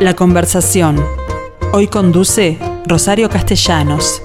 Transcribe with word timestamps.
La 0.00 0.14
conversación. 0.14 0.96
Hoy 1.74 1.86
conduce 1.86 2.58
Rosario 2.86 3.28
Castellanos. 3.28 4.22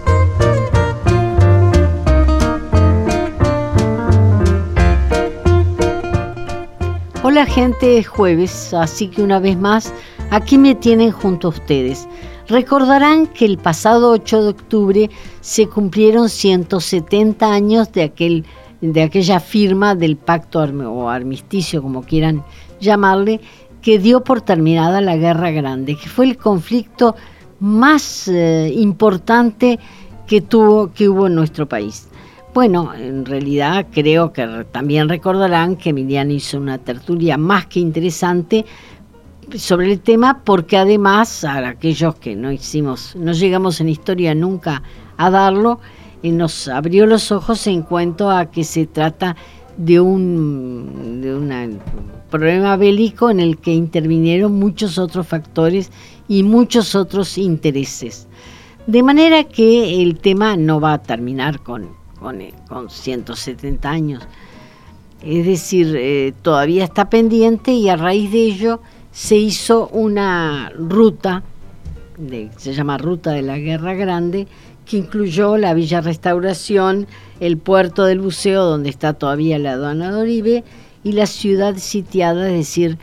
Hola 7.24 7.46
gente, 7.46 7.98
es 7.98 8.08
jueves, 8.08 8.74
así 8.74 9.10
que 9.10 9.22
una 9.22 9.40
vez 9.40 9.58
más, 9.58 9.94
aquí 10.32 10.58
me 10.58 10.76
tienen 10.76 11.12
junto 11.12 11.48
a 11.48 11.52
ustedes. 11.52 12.08
Recordarán 12.48 13.28
que 13.28 13.44
el 13.44 13.58
pasado 13.58 14.12
8 14.12 14.44
de 14.44 14.48
octubre 14.48 15.10
se 15.42 15.68
cumplieron 15.68 16.30
170 16.30 17.52
años 17.52 17.92
de, 17.92 18.04
aquel, 18.04 18.46
de 18.80 19.04
aquella 19.04 19.42
firma 19.42 19.94
del 19.94 20.16
pacto 20.16 20.60
o 20.62 21.10
armisticio, 21.10 21.82
como 21.82 22.04
quieran 22.04 22.46
llamarle, 22.80 23.42
que 23.86 24.00
dio 24.00 24.24
por 24.24 24.42
terminada 24.42 25.00
la 25.00 25.16
Guerra 25.16 25.52
Grande, 25.52 25.96
que 25.96 26.10
fue 26.10 26.26
el 26.26 26.38
conflicto 26.38 27.16
más 27.60 28.28
eh, 28.28 28.74
importante 28.76 29.78
que, 30.26 30.42
tuvo, 30.42 30.92
que 30.92 31.08
hubo 31.08 31.28
en 31.28 31.36
nuestro 31.36 31.70
país. 31.70 32.08
Bueno, 32.56 32.96
en 32.96 33.28
realidad 33.28 33.86
creo 33.92 34.34
que 34.34 34.66
también 34.72 35.08
recordarán 35.08 35.76
que 35.76 35.92
Emiliano 35.92 36.34
hizo 36.34 36.58
una 36.58 36.80
tertulia 36.80 37.38
más 37.38 37.68
que 37.68 37.80
interesante 37.80 38.66
sobre 39.56 39.92
el 39.92 40.00
tema 40.00 40.42
porque 40.44 40.78
además 40.78 41.44
a 41.44 41.68
aquellos 41.68 42.16
que 42.16 42.36
no 42.36 42.52
hicimos, 42.52 43.16
no 43.16 43.34
llegamos 43.34 43.82
en 43.82 43.90
historia 43.90 44.34
nunca 44.34 44.82
a 45.16 45.30
darlo, 45.30 45.80
eh, 46.24 46.32
nos 46.32 46.68
abrió 46.70 47.06
los 47.06 47.32
ojos 47.32 47.68
en 47.68 47.84
cuanto 47.84 48.32
a 48.32 48.50
que 48.50 48.64
se 48.64 48.88
trata 48.88 49.36
de 49.78 50.00
un, 50.00 51.22
de 51.22 51.80
problema 52.30 52.76
bélico 52.76 53.30
en 53.30 53.40
el 53.40 53.58
que 53.58 53.74
intervinieron 53.74 54.54
muchos 54.54 54.98
otros 54.98 55.28
factores 55.28 55.92
y 56.28 56.44
muchos 56.44 56.96
otros 56.96 57.38
intereses. 57.38 58.28
De 58.88 59.04
manera 59.04 59.44
que 59.44 60.02
el 60.02 60.20
tema 60.20 60.58
no 60.58 60.80
va 60.80 60.94
a 60.94 61.02
terminar 61.02 61.62
con, 61.62 61.90
con, 62.20 62.42
eh, 62.42 62.54
con 62.68 62.90
170 62.90 63.90
años. 63.90 64.28
Es 65.24 65.46
decir, 65.46 65.96
eh, 65.98 66.34
todavía 66.42 66.84
está 66.84 67.10
pendiente 67.10 67.72
y 67.72 67.90
a 67.90 67.96
raíz 67.96 68.32
de 68.32 68.44
ello 68.44 68.82
se 69.12 69.38
hizo 69.38 69.88
una 69.88 70.72
ruta, 70.78 71.44
se 72.58 72.74
llama 72.74 72.98
Ruta 72.98 73.32
de 73.32 73.42
la 73.42 73.58
Guerra 73.58 73.94
Grande, 73.94 74.48
que 74.86 74.98
incluyó 74.98 75.58
la 75.58 75.74
Villa 75.74 76.02
Restauración, 76.02 77.08
el 77.40 77.58
puerto 77.58 78.06
del 78.06 78.20
buceo 78.20 78.64
donde 78.66 78.90
está 78.90 79.14
todavía 79.14 79.60
la 79.60 79.74
aduana 79.74 80.12
de 80.12 80.22
Oribe 80.22 80.64
y 81.04 81.14
la 81.14 81.26
ciudad 81.26 81.76
sitiada, 81.78 82.48
es 82.48 82.58
decir, 82.58 82.98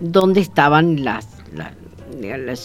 donde 0.00 0.40
estaban 0.40 1.04
las, 1.04 1.26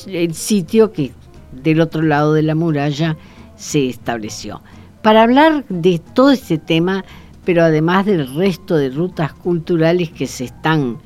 el 0.08 0.34
sitio 0.34 0.92
que 0.92 1.12
del 1.52 1.82
otro 1.82 2.02
lado 2.02 2.34
de 2.34 2.44
la 2.44 2.56
muralla 2.56 3.17
se 3.56 3.88
estableció. 3.88 4.62
Para 5.02 5.23
hablar 5.23 5.66
de 5.70 6.00
todo 6.00 6.32
este 6.32 6.58
tema, 6.58 7.04
pero 7.45 7.64
además 7.64 8.06
del 8.06 8.34
resto 8.36 8.78
de 8.78 8.90
rutas 8.90 9.34
culturales 9.34 10.12
que 10.12 10.28
se 10.28 10.45
están 10.45 10.98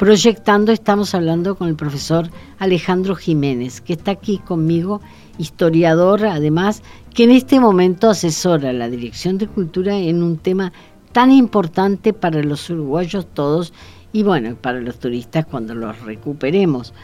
proyectando, 0.00 0.72
estamos 0.72 1.14
hablando 1.14 1.56
con 1.56 1.68
el 1.68 1.76
profesor 1.76 2.30
Alejandro 2.58 3.14
Jiménez, 3.14 3.82
que 3.82 3.92
está 3.92 4.12
aquí 4.12 4.38
conmigo, 4.38 5.02
historiador, 5.36 6.24
además, 6.24 6.82
que 7.14 7.24
en 7.24 7.32
este 7.32 7.60
momento 7.60 8.08
asesora 8.08 8.72
la 8.72 8.88
Dirección 8.88 9.36
de 9.36 9.46
Cultura 9.46 9.98
en 9.98 10.22
un 10.22 10.38
tema 10.38 10.72
tan 11.12 11.30
importante 11.30 12.14
para 12.14 12.42
los 12.42 12.70
uruguayos 12.70 13.26
todos 13.34 13.74
y 14.10 14.22
bueno, 14.22 14.56
para 14.56 14.80
los 14.80 14.98
turistas 14.98 15.44
cuando 15.44 15.74
los 15.74 16.00
recuperemos. 16.00 16.94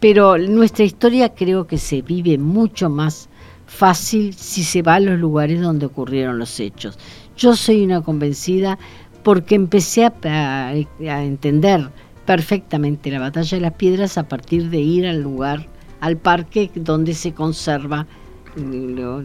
Pero 0.00 0.38
nuestra 0.38 0.86
historia 0.86 1.34
creo 1.34 1.66
que 1.66 1.76
se 1.76 2.00
vive 2.00 2.38
mucho 2.38 2.88
más 2.88 3.28
fácil 3.66 4.32
si 4.32 4.64
se 4.64 4.80
va 4.80 4.94
a 4.94 5.00
los 5.00 5.18
lugares 5.18 5.60
donde 5.60 5.84
ocurrieron 5.84 6.38
los 6.38 6.58
hechos. 6.58 6.98
Yo 7.36 7.54
soy 7.54 7.84
una 7.84 8.00
convencida 8.00 8.78
porque 9.22 9.56
empecé 9.56 10.06
a, 10.06 10.68
a 10.68 11.22
entender 11.22 11.90
perfectamente 12.26 13.10
la 13.10 13.20
batalla 13.20 13.56
de 13.56 13.60
las 13.60 13.72
piedras 13.72 14.18
a 14.18 14.24
partir 14.24 14.68
de 14.68 14.78
ir 14.78 15.06
al 15.06 15.22
lugar, 15.22 15.66
al 16.00 16.16
parque 16.16 16.70
donde 16.74 17.14
se 17.14 17.32
conserva 17.32 18.06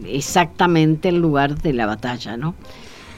exactamente 0.07 1.09
el 1.09 1.17
lugar 1.17 1.55
de 1.61 1.73
la 1.73 1.85
batalla, 1.85 2.37
¿no? 2.37 2.55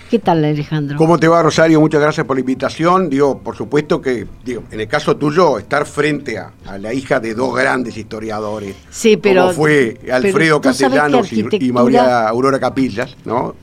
¿Qué 0.10 0.20
tal, 0.20 0.46
Alejandro? 0.46 0.96
¿Cómo 0.96 1.18
te 1.18 1.28
va, 1.28 1.42
Rosario? 1.42 1.80
Muchas 1.80 2.00
gracias 2.00 2.28
por 2.28 2.36
la 2.36 2.42
invitación. 2.42 3.10
Digo, 3.10 3.40
por 3.40 3.56
supuesto 3.56 4.00
que, 4.00 4.28
digo, 4.46 4.62
en 4.70 4.80
el 4.80 4.88
caso 4.88 5.18
tuyo, 5.18 5.58
estar 5.58 5.88
frente 5.88 6.38
a, 6.38 6.52
la 6.78 6.94
hija 6.94 7.20
de 7.20 7.34
dos 7.34 7.56
grandes 7.56 7.98
historiadores, 7.98 8.76
sí, 8.92 9.18
pero, 9.18 9.42
como 9.42 9.54
fue 9.54 10.00
Alfredo 10.12 10.62
Castellanos 10.62 11.34
y, 11.34 11.48
y 11.60 11.72
María 11.72 12.28
Aurora 12.28 12.60
Capillas, 12.60 13.18
¿no? 13.26 13.56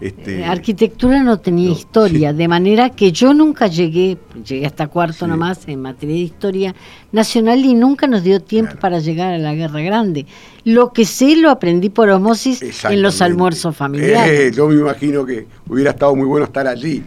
Este... 0.00 0.40
Eh, 0.40 0.44
arquitectura 0.44 1.22
no 1.22 1.38
tenía 1.38 1.70
historia, 1.70 2.32
de 2.32 2.48
manera 2.48 2.90
que 2.90 3.12
yo 3.12 3.32
nunca 3.32 3.66
llegué, 3.66 4.18
llegué 4.46 4.66
hasta 4.66 4.88
cuarto 4.88 5.26
nomás 5.26 5.66
en 5.68 5.80
materia 5.80 6.16
de 6.16 6.20
historia 6.20 6.74
nacional 7.12 7.64
y 7.64 7.74
nunca 7.74 8.06
nos 8.06 8.22
dio 8.22 8.40
tiempo 8.40 8.76
para 8.78 8.98
llegar 8.98 9.32
a 9.32 9.38
la 9.38 9.54
Guerra 9.54 9.80
Grande. 9.80 10.26
Lo 10.64 10.92
que 10.92 11.06
sé 11.06 11.36
lo 11.36 11.50
aprendí 11.50 11.88
por 11.88 12.10
osmosis 12.10 12.84
en 12.84 13.00
los 13.00 13.22
almuerzos 13.22 13.74
familiares. 13.74 14.52
Eh, 14.52 14.52
yo 14.54 14.68
me 14.68 14.74
imagino 14.74 15.24
que 15.24 15.46
hubiera 15.68 15.90
estado 15.90 16.14
muy 16.14 16.26
bueno 16.26 16.44
estar 16.44 16.66
allí. 16.66 17.02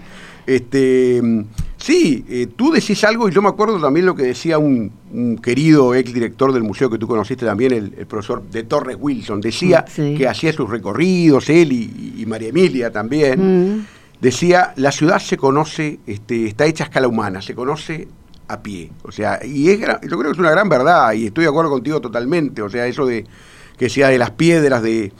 Este, 0.48 1.22
sí, 1.80 2.26
eh, 2.30 2.48
tú 2.56 2.72
decís 2.72 3.04
algo 3.04 3.28
y 3.28 3.32
yo 3.32 3.42
me 3.42 3.50
acuerdo 3.50 3.80
también 3.80 4.06
lo 4.06 4.16
que 4.16 4.24
decía 4.24 4.58
un, 4.58 4.92
querido 5.42 5.96
ex 5.96 6.14
director 6.14 6.54
del 6.54 6.64
museo 6.64 6.90
que 6.90 6.98
tú 6.98 7.08
conociste 7.08 7.46
también, 7.46 7.72
el, 7.72 7.92
profesor 8.06 8.44
de 8.44 8.64
Torres 8.64 8.98
Wilson. 9.00 9.42
Decía 9.42 9.86
que 9.96 10.28
hacía 10.28 10.54
sus 10.54 10.70
recorridos, 10.70 11.50
él 11.50 11.72
y, 11.72 12.26
María 12.28 12.50
Emilia 12.50 12.92
también. 12.92 13.78
Mm. 13.78 13.86
Decía, 14.22 14.74
la 14.76 14.92
ciudad 14.92 15.20
se 15.20 15.38
conoce, 15.38 16.00
este, 16.06 16.46
está 16.46 16.66
hecha 16.66 16.84
a 16.84 16.88
escala 16.88 17.08
humana, 17.08 17.42
se 17.42 17.56
conoce 17.56 18.08
a 18.50 18.62
pie. 18.62 18.92
O 19.04 19.12
sea, 19.12 19.40
y 19.46 19.70
es, 19.70 19.80
yo 19.80 20.18
creo 20.18 20.24
que 20.24 20.32
es 20.32 20.38
una 20.38 20.52
gran 20.52 20.68
verdad 20.68 21.14
y 21.14 21.28
estoy 21.28 21.46
de 21.46 21.50
acuerdo 21.50 21.72
contigo 21.72 22.02
totalmente. 22.02 22.62
O 22.62 22.70
sea, 22.70 22.86
eso 22.86 23.06
de 23.06 23.26
que 23.78 23.90
sea 23.90 24.10
de 24.10 24.18
las 24.18 24.32
piedras, 24.32 24.84
de 24.84 25.14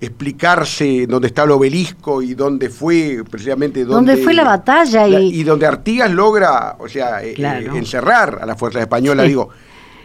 explicarse 0.00 1.06
dónde 1.06 1.28
está 1.28 1.44
el 1.44 1.52
obelisco 1.52 2.20
y 2.20 2.34
dónde 2.34 2.68
fue 2.68 3.22
precisamente 3.30 3.84
dónde, 3.84 4.18
fue 4.18 4.34
la 4.34 4.44
batalla 4.44 5.08
y, 5.08 5.42
donde 5.42 5.66
Artigas 5.66 6.10
logra 6.10 6.76
o 6.78 6.88
sea 6.88 7.22
eh, 7.24 7.34
eh, 7.36 7.70
encerrar 7.74 8.38
a 8.42 8.46
las 8.46 8.58
fuerzas 8.58 8.82
españolas 8.82 9.26
digo 9.26 9.48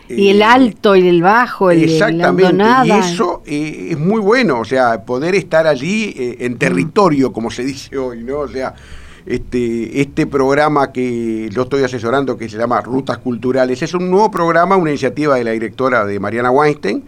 y 0.07 0.29
el 0.29 0.41
eh, 0.41 0.45
alto 0.45 0.95
y 0.95 1.07
el 1.07 1.21
bajo 1.21 1.71
el 1.71 1.83
exactamente 1.83 2.65
y 2.85 2.91
eso 2.91 3.43
es 3.45 3.97
muy 3.97 4.21
bueno 4.21 4.59
o 4.59 4.65
sea 4.65 5.03
poder 5.03 5.35
estar 5.35 5.67
allí 5.67 6.13
en 6.17 6.57
territorio 6.57 7.33
como 7.33 7.51
se 7.51 7.65
dice 7.65 7.97
hoy 7.97 8.23
no 8.23 8.39
o 8.39 8.47
sea 8.47 8.73
este, 9.25 10.01
este 10.01 10.25
programa 10.25 10.91
que 10.91 11.49
yo 11.51 11.63
estoy 11.63 11.83
asesorando 11.83 12.37
que 12.37 12.49
se 12.49 12.57
llama 12.57 12.81
Rutas 12.81 13.19
Culturales 13.19 13.81
es 13.81 13.93
un 13.93 14.09
nuevo 14.09 14.31
programa, 14.31 14.75
una 14.75 14.89
iniciativa 14.89 15.35
de 15.35 15.43
la 15.43 15.51
directora 15.51 16.05
de 16.05 16.19
Mariana 16.19 16.49
Weinstein, 16.49 17.03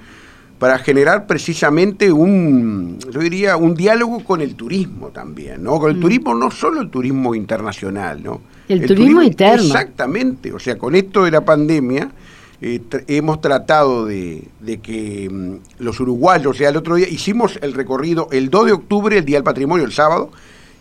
para 0.63 0.79
generar 0.79 1.27
precisamente 1.27 2.09
un, 2.09 2.97
yo 3.11 3.19
diría, 3.19 3.57
un 3.57 3.75
diálogo 3.75 4.23
con 4.23 4.39
el 4.39 4.55
turismo 4.55 5.09
también, 5.09 5.61
¿no? 5.61 5.77
Con 5.77 5.91
el 5.91 5.97
mm. 5.97 5.99
turismo, 5.99 6.35
no 6.35 6.51
solo 6.51 6.79
el 6.79 6.89
turismo 6.89 7.35
internacional, 7.35 8.23
¿no? 8.23 8.39
El, 8.69 8.85
turismo, 8.85 9.21
interno. 9.21 9.61
Exactamente, 9.61 10.53
o 10.53 10.59
sea, 10.59 10.77
con 10.77 10.95
esto 10.95 11.25
de 11.25 11.31
la 11.31 11.41
pandemia 11.41 12.11
eh, 12.61 12.79
hemos 13.09 13.41
tratado 13.41 14.05
de, 14.05 14.47
que 14.81 15.29
mm, 15.29 15.83
los 15.83 15.99
uruguayos, 15.99 16.55
o 16.55 16.57
sea, 16.57 16.69
el 16.69 16.77
otro 16.77 16.95
día 16.95 17.09
hicimos 17.09 17.59
el 17.61 17.73
recorrido 17.73 18.29
el 18.31 18.49
2 18.49 18.65
de 18.67 18.71
octubre, 18.71 19.17
el 19.17 19.25
Día 19.25 19.35
del 19.35 19.43
Patrimonio, 19.43 19.85
el 19.85 19.91
sábado, 19.91 20.31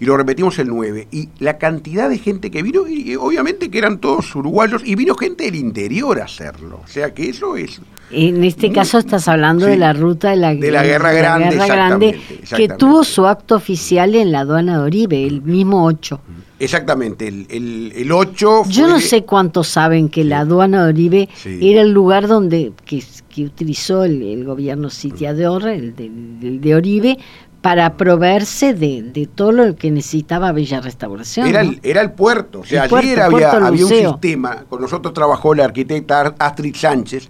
y 0.03 0.05
lo 0.05 0.17
repetimos 0.17 0.59
el 0.59 0.67
9. 0.67 1.07
Y 1.13 1.29
la 1.39 1.59
cantidad 1.59 2.11
de 2.11 2.19
gente 2.19 2.50
que 2.50 2.61
vino, 2.65 2.88
y 2.88 3.15
obviamente 3.15 3.71
que 3.71 3.79
eran 3.79 3.99
todos 3.99 4.35
uruguayos, 4.35 4.82
y 4.85 4.97
vino 4.97 5.15
gente 5.15 5.44
del 5.44 5.55
interior 5.55 6.21
a 6.21 6.25
hacerlo. 6.25 6.81
O 6.85 6.88
sea 6.88 7.15
que 7.15 7.29
eso 7.29 7.56
es... 7.56 7.81
En 8.11 8.43
este 8.43 8.73
caso 8.73 8.99
estás 8.99 9.29
hablando 9.29 9.65
de 9.65 9.76
la 9.76 9.93
ruta 9.93 10.31
de 10.31 10.37
la, 10.37 10.55
de 10.56 10.73
la 10.73 10.82
Guerra, 10.82 11.12
Grande, 11.12 11.56
Grande 11.56 12.21
que 12.56 12.69
tuvo 12.69 13.05
su 13.05 13.26
acto 13.26 13.55
oficial 13.55 14.17
en 14.17 14.32
la 14.32 14.41
aduana 14.41 14.79
de 14.79 14.82
Oribe, 14.82 15.25
el 15.25 15.41
mismo 15.41 15.85
8. 15.87 16.21
Exactamente, 16.59 17.29
el, 17.29 17.93
el, 17.94 18.11
8 18.12 18.65
Yo 18.69 18.88
no 18.88 18.99
sé 18.99 19.25
cuántos 19.25 19.69
saben 19.69 20.09
que 20.09 20.25
la 20.25 20.41
aduana 20.41 20.85
de 20.85 20.88
Oribe 20.91 21.29
era 21.44 21.81
el 21.81 21.93
lugar 21.93 22.26
donde 22.26 22.73
que, 22.85 23.03
utilizó 23.44 24.03
el, 24.03 24.44
gobierno 24.44 24.91
sitiador, 24.91 25.69
el 25.69 25.94
el 25.97 26.61
de 26.61 26.75
Oribe, 26.75 27.19
para 27.62 27.97
proveerse 27.97 28.75
de, 28.75 29.29
todo 29.32 29.53
lo 29.53 29.76
que 29.76 29.91
necesitaba 29.91 30.50
Bella 30.50 30.81
Restauración. 30.81 31.47
Era, 31.47 31.61
el, 31.61 31.79
era 31.85 32.00
el 32.00 32.11
puerto, 32.11 32.61
o 32.61 32.64
sea, 32.64 32.82
ayer 32.82 33.20
había, 33.20 33.53
había 33.53 33.87
un 33.87 33.93
sistema, 33.93 34.64
con 34.69 34.82
nosotros 34.82 35.14
trabajó 35.14 35.55
la 35.55 35.64
arquitecta 35.64 36.35
Astrid 36.38 36.75
Sánchez, 36.75 37.29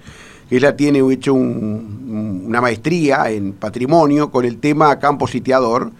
que 0.49 0.56
ella 0.56 0.75
tiene 0.75 1.00
hecho 1.12 1.34
una 1.34 2.61
maestría 2.62 3.31
en 3.31 3.52
patrimonio 3.52 4.31
con 4.31 4.46
el 4.46 4.56
tema 4.56 4.99
campo 4.99 5.29
sitiador, 5.29 5.93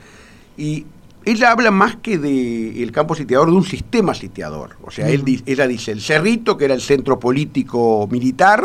y 0.57 0.87
ella 1.27 1.53
habla 1.53 1.71
más 1.71 1.97
que 1.97 2.17
del 2.17 2.91
campo 2.91 3.15
sitiador, 3.15 3.51
de 3.51 3.57
un 3.57 3.65
sistema 3.65 4.15
sitiador. 4.15 4.77
O 4.83 4.91
sea, 4.91 5.11
él, 5.11 5.43
ella 5.45 5.67
dice, 5.67 5.93
el 5.93 6.01
Cerrito, 6.01 6.57
que 6.57 6.65
era 6.65 6.75
el 6.75 6.81
centro 6.81 7.21
político 7.21 8.09
militar, 8.11 8.65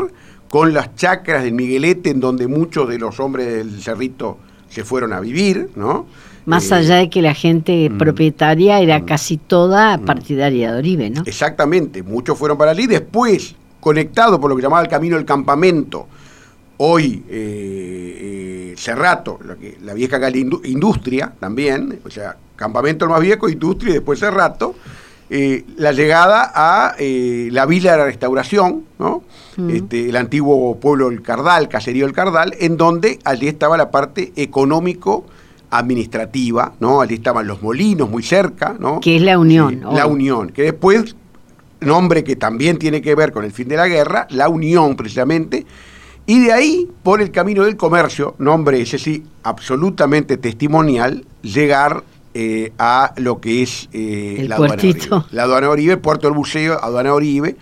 con 0.49 0.73
las 0.73 0.95
chacras 0.95 1.43
del 1.43 1.53
Miguelete, 1.53 2.09
en 2.11 2.21
donde 2.21 2.47
muchos 2.47 2.87
de 2.87 2.97
los 2.97 3.19
hombres 3.19 3.47
del 3.47 3.81
Cerrito 3.81 4.37
se 4.69 4.83
fueron 4.83 5.13
a 5.13 5.19
vivir, 5.19 5.69
¿no? 5.75 6.05
Más 6.45 6.71
Eh, 6.71 6.75
allá 6.75 6.95
de 6.95 7.09
que 7.09 7.21
la 7.21 7.33
gente 7.33 7.89
mm, 7.89 7.97
propietaria 7.97 8.79
era 8.79 8.99
mm, 8.99 9.05
casi 9.05 9.37
toda 9.37 9.97
mm. 9.97 10.05
partidaria 10.05 10.71
de 10.71 10.77
Oribe, 10.77 11.09
¿no? 11.09 11.23
Exactamente, 11.25 12.03
muchos 12.03 12.37
fueron 12.37 12.57
para 12.57 12.71
allí. 12.71 12.87
Después, 12.87 13.55
conectado 13.79 14.39
por 14.39 14.49
lo 14.49 14.55
que 14.55 14.61
llamaba 14.61 14.81
el 14.81 14.87
camino 14.87 15.17
del 15.17 15.25
campamento, 15.25 16.07
hoy 16.77 17.23
eh, 17.29 18.17
eh, 18.19 18.75
Cerrato, 18.77 19.39
que, 19.59 19.77
la 19.83 19.93
vieja 19.93 20.19
industria 20.63 21.33
también, 21.39 21.99
o 22.05 22.09
sea, 22.09 22.37
campamento 22.55 23.05
el 23.05 23.11
más 23.11 23.21
viejo, 23.21 23.49
industria 23.49 23.91
y 23.91 23.93
después 23.95 24.19
Cerrato, 24.19 24.75
eh, 25.29 25.65
la 25.75 25.91
llegada 25.91 26.51
a 26.55 26.95
eh, 26.97 27.49
la 27.51 27.65
Villa 27.65 27.91
de 27.91 27.97
la 27.97 28.05
Restauración, 28.05 28.85
¿no? 28.97 29.23
Mm. 29.57 29.69
Este, 29.71 30.09
el 30.09 30.15
antiguo 30.15 30.79
pueblo 30.79 31.09
del 31.09 31.21
Cardal, 31.21 31.67
caserío 31.67 32.05
del 32.05 32.13
Cardal, 32.13 32.55
en 32.59 32.77
donde 32.77 33.19
allí 33.25 33.47
estaba 33.47 33.75
la 33.75 33.91
parte 33.91 34.31
económico 34.35 35.25
administrativa, 35.69 36.73
¿no? 36.79 37.01
Allí 37.01 37.15
estaban 37.15 37.45
los 37.45 37.61
molinos 37.61 38.09
muy 38.09 38.23
cerca, 38.23 38.75
¿no? 38.79 39.01
Que 39.01 39.17
es 39.17 39.21
la 39.21 39.37
Unión, 39.37 39.81
Sí, 39.81 39.95
la 39.95 40.07
Unión, 40.07 40.49
que 40.49 40.63
después, 40.63 41.15
nombre 41.81 42.23
que 42.23 42.35
también 42.35 42.77
tiene 42.77 43.01
que 43.01 43.13
ver 43.13 43.33
con 43.33 43.43
el 43.43 43.51
fin 43.51 43.67
de 43.67 43.75
la 43.75 43.87
guerra, 43.87 44.27
la 44.29 44.47
Unión 44.47 44.95
precisamente, 44.95 45.65
y 46.25 46.39
de 46.39 46.53
ahí, 46.53 46.89
por 47.03 47.21
el 47.21 47.31
camino 47.31 47.63
del 47.63 47.77
comercio, 47.77 48.35
nombre 48.37 48.81
ese 48.81 48.97
sí, 48.97 49.23
absolutamente 49.43 50.37
testimonial, 50.37 51.25
llegar 51.41 52.03
eh, 52.39 52.71
a 52.77 53.15
lo 53.17 53.41
que 53.41 53.63
es 53.63 53.89
eh, 53.93 54.45
la 54.47 54.57
aduana. 54.57 54.75
Oribe. 54.75 54.99
La 55.31 55.43
aduana 55.43 55.69
Oribe, 55.71 55.97
puerto 55.97 56.27
del 56.27 56.35
buceo, 56.35 56.77
aduana 56.79 57.15
Oribe, 57.15 57.55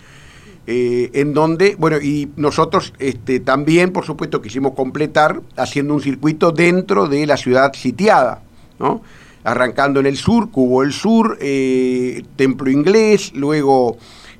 eh, 0.66 1.10
en 1.14 1.32
donde, 1.32 1.76
bueno, 1.78 1.96
y 1.96 2.28
nosotros 2.36 2.92
este, 2.98 3.40
también, 3.40 3.90
por 3.90 4.04
supuesto, 4.04 4.42
quisimos 4.42 4.74
completar 4.74 5.40
haciendo 5.56 5.94
un 5.94 6.02
circuito 6.02 6.52
dentro 6.52 7.06
de 7.06 7.24
la 7.24 7.38
ciudad 7.38 7.72
sitiada, 7.72 8.42
¿no? 8.78 9.00
Arrancando 9.44 9.98
en 10.00 10.04
el 10.04 10.18
sur, 10.18 10.50
Cubo 10.50 10.82
del 10.82 10.92
Sur, 10.92 11.38
eh, 11.40 12.22
Templo 12.36 12.70
Inglés, 12.70 13.32
luego 13.34 13.96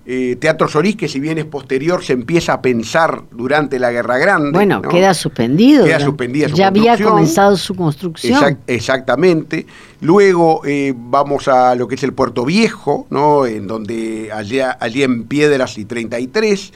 eh, 0.08 0.36
Teatro 0.38 0.68
Solís, 0.68 0.94
que 0.94 1.08
si 1.08 1.18
bien 1.18 1.36
es 1.38 1.44
posterior, 1.46 2.04
se 2.04 2.12
empieza 2.12 2.52
a 2.52 2.62
pensar 2.62 3.22
durante 3.32 3.78
la 3.80 3.90
Guerra 3.90 4.18
Grande. 4.18 4.52
Bueno, 4.52 4.80
¿no? 4.80 4.88
queda 4.88 5.12
suspendido. 5.14 5.84
Queda 5.84 5.98
¿no? 5.98 6.04
suspendida 6.06 6.48
su 6.48 6.54
Ya 6.54 6.68
había 6.68 6.96
comenzado 6.96 7.56
su 7.56 7.74
construcción. 7.74 8.40
Exact- 8.40 8.58
exactamente. 8.68 9.66
Luego 10.00 10.62
eh, 10.64 10.94
vamos 10.96 11.48
a 11.48 11.74
lo 11.74 11.88
que 11.88 11.96
es 11.96 12.02
el 12.04 12.12
Puerto 12.12 12.44
Viejo, 12.44 13.06
¿no? 13.10 13.46
En 13.46 13.66
donde 13.66 14.30
allí, 14.32 14.60
allí 14.60 15.02
en 15.02 15.24
Piedras 15.24 15.76
y 15.76 15.84
33, 15.84 16.72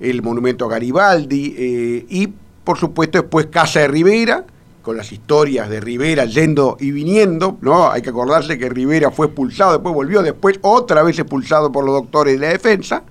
el 0.00 0.22
monumento 0.22 0.66
a 0.66 0.68
Garibaldi, 0.68 1.54
eh, 1.56 2.06
y 2.10 2.28
por 2.64 2.76
supuesto 2.78 3.18
después 3.20 3.46
Casa 3.46 3.80
de 3.80 3.88
Rivera, 3.88 4.44
con 4.84 4.96
las 4.98 5.10
historias 5.10 5.68
de 5.70 5.80
Rivera 5.80 6.26
yendo 6.26 6.76
y 6.78 6.90
viniendo, 6.90 7.56
¿no? 7.62 7.90
Hay 7.90 8.02
que 8.02 8.10
acordarse 8.10 8.58
que 8.58 8.68
Rivera 8.68 9.10
fue 9.10 9.26
expulsado, 9.26 9.72
después 9.72 9.94
volvió, 9.94 10.22
después 10.22 10.58
otra 10.60 11.02
vez 11.02 11.18
expulsado 11.18 11.72
por 11.72 11.84
los 11.84 11.94
doctores 11.94 12.38
de 12.38 12.46
la 12.46 12.52
defensa. 12.52 13.02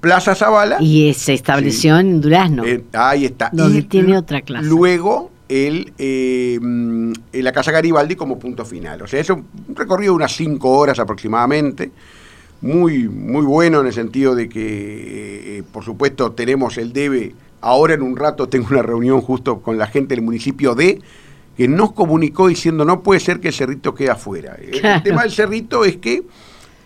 Plaza 0.00 0.34
Zavala. 0.34 0.78
Y 0.80 1.12
se 1.12 1.34
estableció 1.34 1.98
en 1.98 2.22
Durazno. 2.22 2.64
Eh, 2.64 2.82
ahí 2.94 3.26
está. 3.26 3.50
Donde 3.52 3.80
Y 3.80 3.82
tiene 3.82 4.16
otra 4.16 4.40
clase. 4.40 4.66
Luego, 4.66 5.30
el, 5.50 5.92
eh, 5.98 6.54
en 6.54 7.14
la 7.32 7.52
Casa 7.52 7.70
Garibaldi 7.70 8.16
como 8.16 8.38
punto 8.38 8.64
final. 8.64 9.02
O 9.02 9.06
sea, 9.06 9.20
es 9.20 9.28
un 9.28 9.44
recorrido 9.74 10.14
de 10.14 10.16
unas 10.16 10.34
cinco 10.34 10.70
horas 10.70 10.98
aproximadamente. 10.98 11.90
Muy, 12.62 13.06
muy 13.06 13.44
bueno 13.44 13.80
en 13.80 13.88
el 13.88 13.92
sentido 13.92 14.34
de 14.34 14.48
que, 14.48 15.58
eh, 15.58 15.62
por 15.70 15.84
supuesto, 15.84 16.32
tenemos 16.32 16.78
el 16.78 16.94
debe. 16.94 17.34
Ahora 17.60 17.94
en 17.94 18.02
un 18.02 18.16
rato 18.16 18.48
tengo 18.48 18.68
una 18.70 18.82
reunión 18.82 19.20
justo 19.20 19.60
con 19.60 19.78
la 19.78 19.86
gente 19.86 20.14
del 20.14 20.24
municipio 20.24 20.74
de 20.74 21.00
que 21.56 21.68
nos 21.68 21.92
comunicó 21.92 22.48
diciendo 22.48 22.84
no 22.84 23.02
puede 23.02 23.20
ser 23.20 23.40
que 23.40 23.48
el 23.48 23.54
cerrito 23.54 23.94
quede 23.94 24.10
afuera. 24.10 24.56
El 24.60 25.02
tema 25.02 25.22
del 25.22 25.30
cerrito 25.30 25.84
es 25.84 25.98
que 25.98 26.22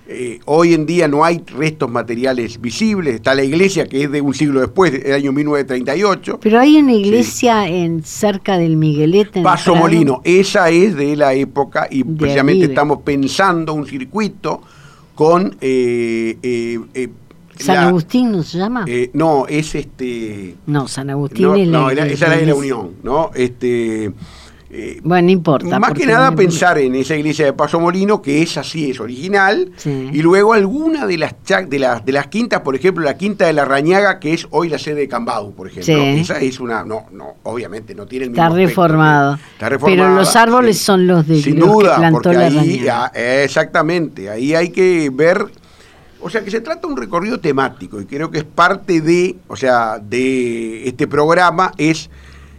eh, 0.06 0.40
hoy 0.44 0.74
en 0.74 0.84
día 0.84 1.08
no 1.08 1.24
hay 1.24 1.42
restos 1.46 1.90
materiales 1.90 2.60
visibles. 2.60 3.14
Está 3.14 3.34
la 3.34 3.44
iglesia 3.44 3.86
que 3.86 4.04
es 4.04 4.10
de 4.10 4.20
un 4.20 4.34
siglo 4.34 4.60
después, 4.60 4.92
del 4.92 5.12
año 5.12 5.32
1938. 5.32 6.40
Pero 6.40 6.60
hay 6.60 6.76
una 6.76 6.92
iglesia 6.92 7.68
en 7.68 8.02
cerca 8.02 8.58
del 8.58 8.76
Miguelete. 8.76 9.38
en 9.38 9.44
Paso. 9.44 9.74
Molino, 9.74 10.20
esa 10.24 10.68
es 10.70 10.94
de 10.96 11.16
la 11.16 11.34
época 11.34 11.86
y 11.90 12.02
De 12.02 12.16
precisamente 12.16 12.66
estamos 12.66 12.98
pensando 13.02 13.72
un 13.74 13.86
circuito 13.86 14.60
con... 15.14 15.56
eh, 15.60 16.36
eh, 16.42 17.08
San 17.56 17.76
la- 17.76 17.88
Agustín 17.88 18.32
no 18.32 18.42
se 18.42 18.58
llama. 18.58 18.84
eh, 18.86 19.10
no, 19.12 19.46
es 19.48 19.74
este... 19.74 20.54
no, 20.66 20.88
San 20.88 21.10
Agustín 21.10 21.46
No, 21.46 21.54
es 21.54 21.68
la 21.68 21.78
no, 21.78 21.90
era- 21.90 22.06
esa 22.06 22.26
era 22.26 22.36
de 22.36 22.46
la. 22.46 22.54
Unión, 22.54 22.90
¿no? 23.02 23.30
Este, 23.34 24.12
eh, 24.76 25.00
Bueno, 25.04 25.26
no 25.26 25.30
importa. 25.30 25.78
más 25.78 25.92
que 25.92 26.04
nada 26.04 26.30
no- 26.32 26.36
pensar 26.36 26.78
en 26.78 26.96
esa 26.96 27.14
iglesia 27.14 27.44
de 27.46 27.52
Paso 27.52 27.78
Molino, 27.78 28.20
que 28.20 28.42
es 28.42 28.56
así, 28.56 28.90
es 28.90 28.98
original, 28.98 29.70
Sí. 29.76 30.08
y 30.12 30.20
luego 30.20 30.52
alguna 30.52 31.06
de 31.06 31.16
las, 31.18 31.34
de, 31.68 31.78
las, 31.78 32.04
de 32.04 32.10
las 32.12 32.26
quintas, 32.26 32.60
por 32.62 32.74
ejemplo, 32.74 33.04
la 33.04 33.16
quinta 33.16 33.46
de 33.46 33.52
la 33.52 33.64
Rañaga, 33.64 34.18
que 34.18 34.34
es 34.34 34.48
hoy 34.50 34.68
la 34.68 34.78
sede 34.78 34.96
de 35.02 35.08
Cambau, 35.08 35.52
por 35.52 35.68
ejemplo. 35.68 35.94
Sí. 35.94 36.20
Esa 36.20 36.40
es 36.40 36.58
una, 36.58 36.82
no, 36.84 37.06
no, 37.12 37.34
obviamente 37.44 37.94
no 37.94 38.06
tiene 38.06 38.24
el 38.24 38.30
Está 38.32 38.44
mismo 38.48 38.54
aspecto, 38.56 38.68
reformado. 38.82 39.34
Está 39.52 39.68
reformada, 39.68 40.02
Pero 40.08 40.14
los 40.16 40.34
árboles 40.34 40.78
son 40.78 41.06
los 41.06 41.24
de 41.28 41.40
Sin 41.40 41.60
los 41.60 41.68
que 41.68 41.72
duda, 41.74 41.96
plantó 41.98 42.20
porque 42.22 42.36
la 42.38 42.46
ahí, 42.46 42.56
Rañaga. 42.56 43.04
ah, 43.14 43.42
exactamente, 43.44 44.28
ahí 44.28 44.54
hay 44.56 44.70
que 44.70 45.08
ver, 45.14 45.46
o 46.24 46.30
sea, 46.30 46.42
que 46.42 46.50
se 46.50 46.62
trata 46.62 46.86
de 46.86 46.94
un 46.94 46.96
recorrido 46.96 47.38
temático 47.38 48.00
y 48.00 48.06
creo 48.06 48.30
que 48.30 48.38
es 48.38 48.44
parte 48.44 49.02
de, 49.02 49.36
o 49.46 49.56
sea, 49.56 49.98
de 49.98 50.88
este 50.88 51.06
programa 51.06 51.72
es 51.76 52.08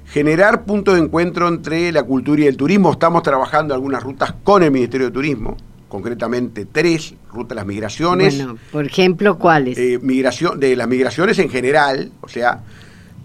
generar 0.06 0.65
puntos 0.65 0.94
de 0.94 1.01
encuentro 1.01 1.47
entre 1.47 1.91
la 1.91 2.03
cultura 2.03 2.44
y 2.44 2.45
el 2.45 2.57
turismo. 2.57 2.91
Estamos 2.91 3.23
trabajando 3.23 3.73
algunas 3.73 4.03
rutas 4.03 4.35
con 4.44 4.62
el 4.62 4.69
Ministerio 4.69 5.07
de 5.07 5.12
Turismo, 5.12 5.57
concretamente 5.89 6.67
tres, 6.71 7.15
ruta 7.33 7.50
de 7.50 7.56
las 7.56 7.65
migraciones, 7.65 8.38
Bueno, 8.38 8.59
por 8.71 8.85
ejemplo, 8.85 9.39
¿cuáles? 9.39 9.79
eh, 9.79 9.97
migración, 10.00 10.59
de 10.59 10.75
las 10.75 10.88
migraciones 10.88 11.39
en 11.39 11.50
general, 11.50 12.11
o 12.21 12.27
sea, 12.27 12.59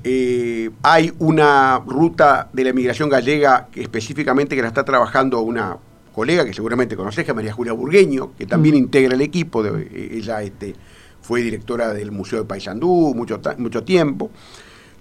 eh, 0.04 0.70
hay 0.82 1.12
una 1.18 1.82
ruta 1.86 2.48
de 2.54 2.64
la 2.64 2.72
migración 2.72 3.10
gallega 3.10 3.68
que 3.70 3.82
específicamente 3.82 4.56
que 4.56 4.62
la 4.62 4.68
está 4.68 4.86
trabajando 4.86 5.42
una 5.42 5.76
colega 6.12 6.44
que 6.44 6.52
seguramente 6.52 6.96
conoces, 6.96 7.24
que 7.24 7.30
es 7.30 7.34
María 7.34 7.52
Julia 7.52 7.72
Burgueño, 7.72 8.32
que 8.36 8.46
también 8.46 8.74
Mm. 8.74 8.78
integra 8.78 9.14
el 9.14 9.20
equipo, 9.20 9.62
de, 9.62 10.16
ella 10.16 10.42
este, 10.42 10.74
fue 11.22 11.42
directora 11.42 11.92
del 11.92 12.10
Museo 12.10 12.40
de 12.40 12.44
Paysandú 12.44 13.12
mucho, 13.14 13.40
mucho 13.58 13.84
tiempo. 13.84 14.30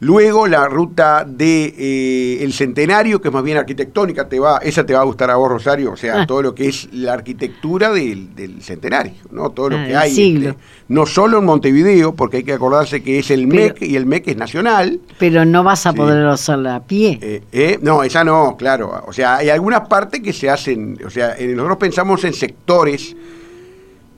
Luego 0.02 0.48
la 0.48 0.66
ruta 0.70 1.26
de 1.28 1.74
eh, 1.78 2.38
el 2.44 2.54
centenario, 2.54 3.20
que 3.22 3.28
es 3.28 3.34
más 3.34 3.44
bien 3.44 3.58
arquitectónica, 3.58 4.30
te 4.30 4.40
va, 4.40 4.60
esa 4.60 4.86
te 4.86 4.94
va 4.94 5.02
a 5.02 5.04
gustar 5.04 5.30
a 5.30 5.36
vos, 5.36 5.50
Rosario, 5.50 5.92
o 5.92 5.98
sea, 5.98 6.22
Ah. 6.22 6.26
todo 6.28 6.42
lo 6.42 6.56
que 6.56 6.70
es 6.70 6.88
la 6.94 7.12
arquitectura 7.14 7.92
del, 7.92 8.34
del 8.34 8.62
centenario, 8.62 9.12
¿no? 9.32 9.50
Todo 9.50 9.72
lo 9.72 9.78
Ah, 9.78 9.86
que 9.86 9.96
hay. 9.98 10.12
siglo. 10.16 10.50
este, 10.52 10.62
no 10.88 11.06
solo 11.06 11.40
en 11.40 11.46
Montevideo, 11.46 12.16
porque 12.16 12.38
hay 12.38 12.44
que 12.44 12.54
acordarse 12.54 13.04
que 13.04 13.20
es 13.20 13.30
el 13.30 13.48
Pero- 13.50 13.74
MEC 13.74 13.82
y 13.82 13.96
el 13.98 14.06
MEC 14.06 14.30
es 14.30 14.38
nacional. 14.38 15.02
Pero 15.20 15.44
no 15.44 15.64
vas 15.66 15.86
a 15.86 15.92
sí. 15.92 15.98
poder 15.98 16.26
hacerla 16.28 16.76
a 16.78 16.84
pie. 16.86 17.20
eh, 17.22 17.44
eh, 17.52 17.80
no, 17.82 18.02
esa 18.04 18.24
no, 18.24 18.56
claro. 18.58 19.04
O 19.06 19.12
sea, 19.12 19.36
hay 19.38 19.50
algunas 19.50 19.82
partes 19.90 20.22
que 20.22 20.32
se 20.32 20.50
hacen, 20.50 20.98
o 21.06 21.10
sea, 21.10 21.36
nosotros 21.40 21.78
pensamos 21.78 22.24
en 22.24 22.34
sectores 22.34 23.16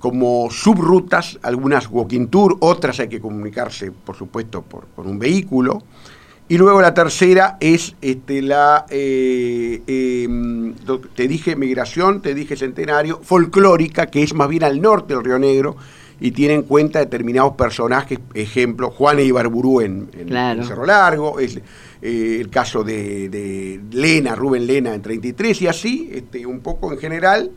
como 0.01 0.49
subrutas, 0.51 1.39
algunas 1.43 1.87
walking 1.89 2.27
tour, 2.27 2.57
otras 2.59 2.99
hay 2.99 3.07
que 3.07 3.21
comunicarse, 3.21 3.91
por 3.91 4.15
supuesto, 4.17 4.61
por, 4.63 4.85
por 4.87 5.07
un 5.07 5.17
vehículo. 5.19 5.83
Y 6.49 6.57
luego 6.57 6.81
la 6.81 6.93
tercera 6.93 7.55
es 7.61 7.95
este, 8.01 8.41
la, 8.41 8.85
eh, 8.89 9.81
eh, 9.87 10.27
que 10.85 11.07
te 11.15 11.27
dije 11.29 11.55
migración, 11.55 12.21
te 12.21 12.33
dije 12.35 12.57
centenario, 12.57 13.21
folclórica, 13.23 14.07
que 14.07 14.21
es 14.23 14.33
más 14.33 14.49
bien 14.49 14.63
al 14.65 14.81
norte 14.81 15.13
del 15.13 15.23
Río 15.23 15.39
Negro 15.39 15.77
y 16.19 16.31
tiene 16.31 16.55
en 16.55 16.63
cuenta 16.63 16.99
determinados 16.99 17.53
personajes, 17.53 18.19
ejemplo, 18.33 18.91
Juan 18.91 19.19
Ibarburú 19.19 19.79
en, 19.81 20.09
en- 20.17 20.27
Claro. 20.27 20.61
en 20.61 20.67
Cerro 20.67 20.85
Largo, 20.85 21.39
es, 21.39 21.57
eh, 22.01 22.37
el 22.41 22.49
caso 22.49 22.83
de, 22.83 23.29
de 23.29 23.79
Lena, 23.91 24.35
Rubén 24.35 24.67
Lena 24.67 24.93
en 24.93 25.01
33 25.01 25.61
y 25.61 25.67
así, 25.67 26.09
este, 26.11 26.45
un 26.45 26.59
poco 26.59 26.91
en 26.91 26.99
general. 26.99 27.51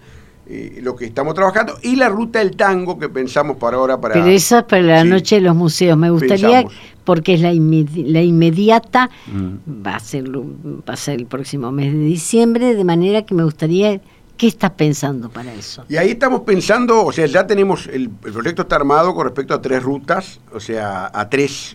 Eh, 0.47 0.81
lo 0.83 0.95
que 0.95 1.07
estamos 1.07 1.35
trabajando 1.35 1.79
y 1.83 1.97
la 1.97 2.09
ruta 2.09 2.39
del 2.41 2.55
tango 2.57 2.99
que 2.99 3.09
pensamos 3.09 3.57
para 3.57 3.77
ahora 3.79 4.01
para 4.01 4.15
Pero 4.15 4.27
esa 4.27 4.59
es 4.59 4.65
para 4.65 4.83
la 4.83 5.03
Sí. 5.03 5.09
noche 5.09 5.35
de 5.37 5.41
los 5.41 5.57
museos. 5.57 5.97
Me 5.97 6.11
gustaría, 6.11 6.49
Pensamos. 6.63 6.75
porque 7.05 7.35
es 7.35 7.41
la, 7.41 7.53
inmedi- 7.53 8.05
la 8.07 8.21
inmediata, 8.23 9.09
Mm. 9.27 9.85
va 9.87 9.97
a, 9.97 10.01
ser, 10.01 10.25
va 10.31 10.93
a 10.95 10.97
ser 10.97 11.19
el 11.21 11.27
próximo 11.27 11.73
mes 11.73 11.93
de 11.93 11.99
diciembre, 12.01 12.75
de 12.75 12.85
manera 12.85 13.23
que 13.23 13.35
me 13.35 13.43
gustaría, 13.45 14.01
¿qué 14.37 14.47
estás 14.49 14.73
pensando 14.73 15.31
para 15.31 15.53
eso? 15.55 15.85
Y 15.89 15.97
ahí 15.97 16.11
estamos 16.11 16.41
pensando, 16.43 17.05
o 17.07 17.13
sea, 17.13 17.25
ya 17.27 17.47
tenemos, 17.47 17.87
el, 17.87 18.11
el 18.25 18.33
proyecto 18.33 18.63
está 18.63 18.77
armado 18.77 19.15
con 19.15 19.25
respecto 19.25 19.55
a 19.55 19.63
tres 19.63 19.83
rutas, 19.83 20.41
o 20.53 20.61
sea, 20.61 21.11
a 21.15 21.31
tres 21.31 21.75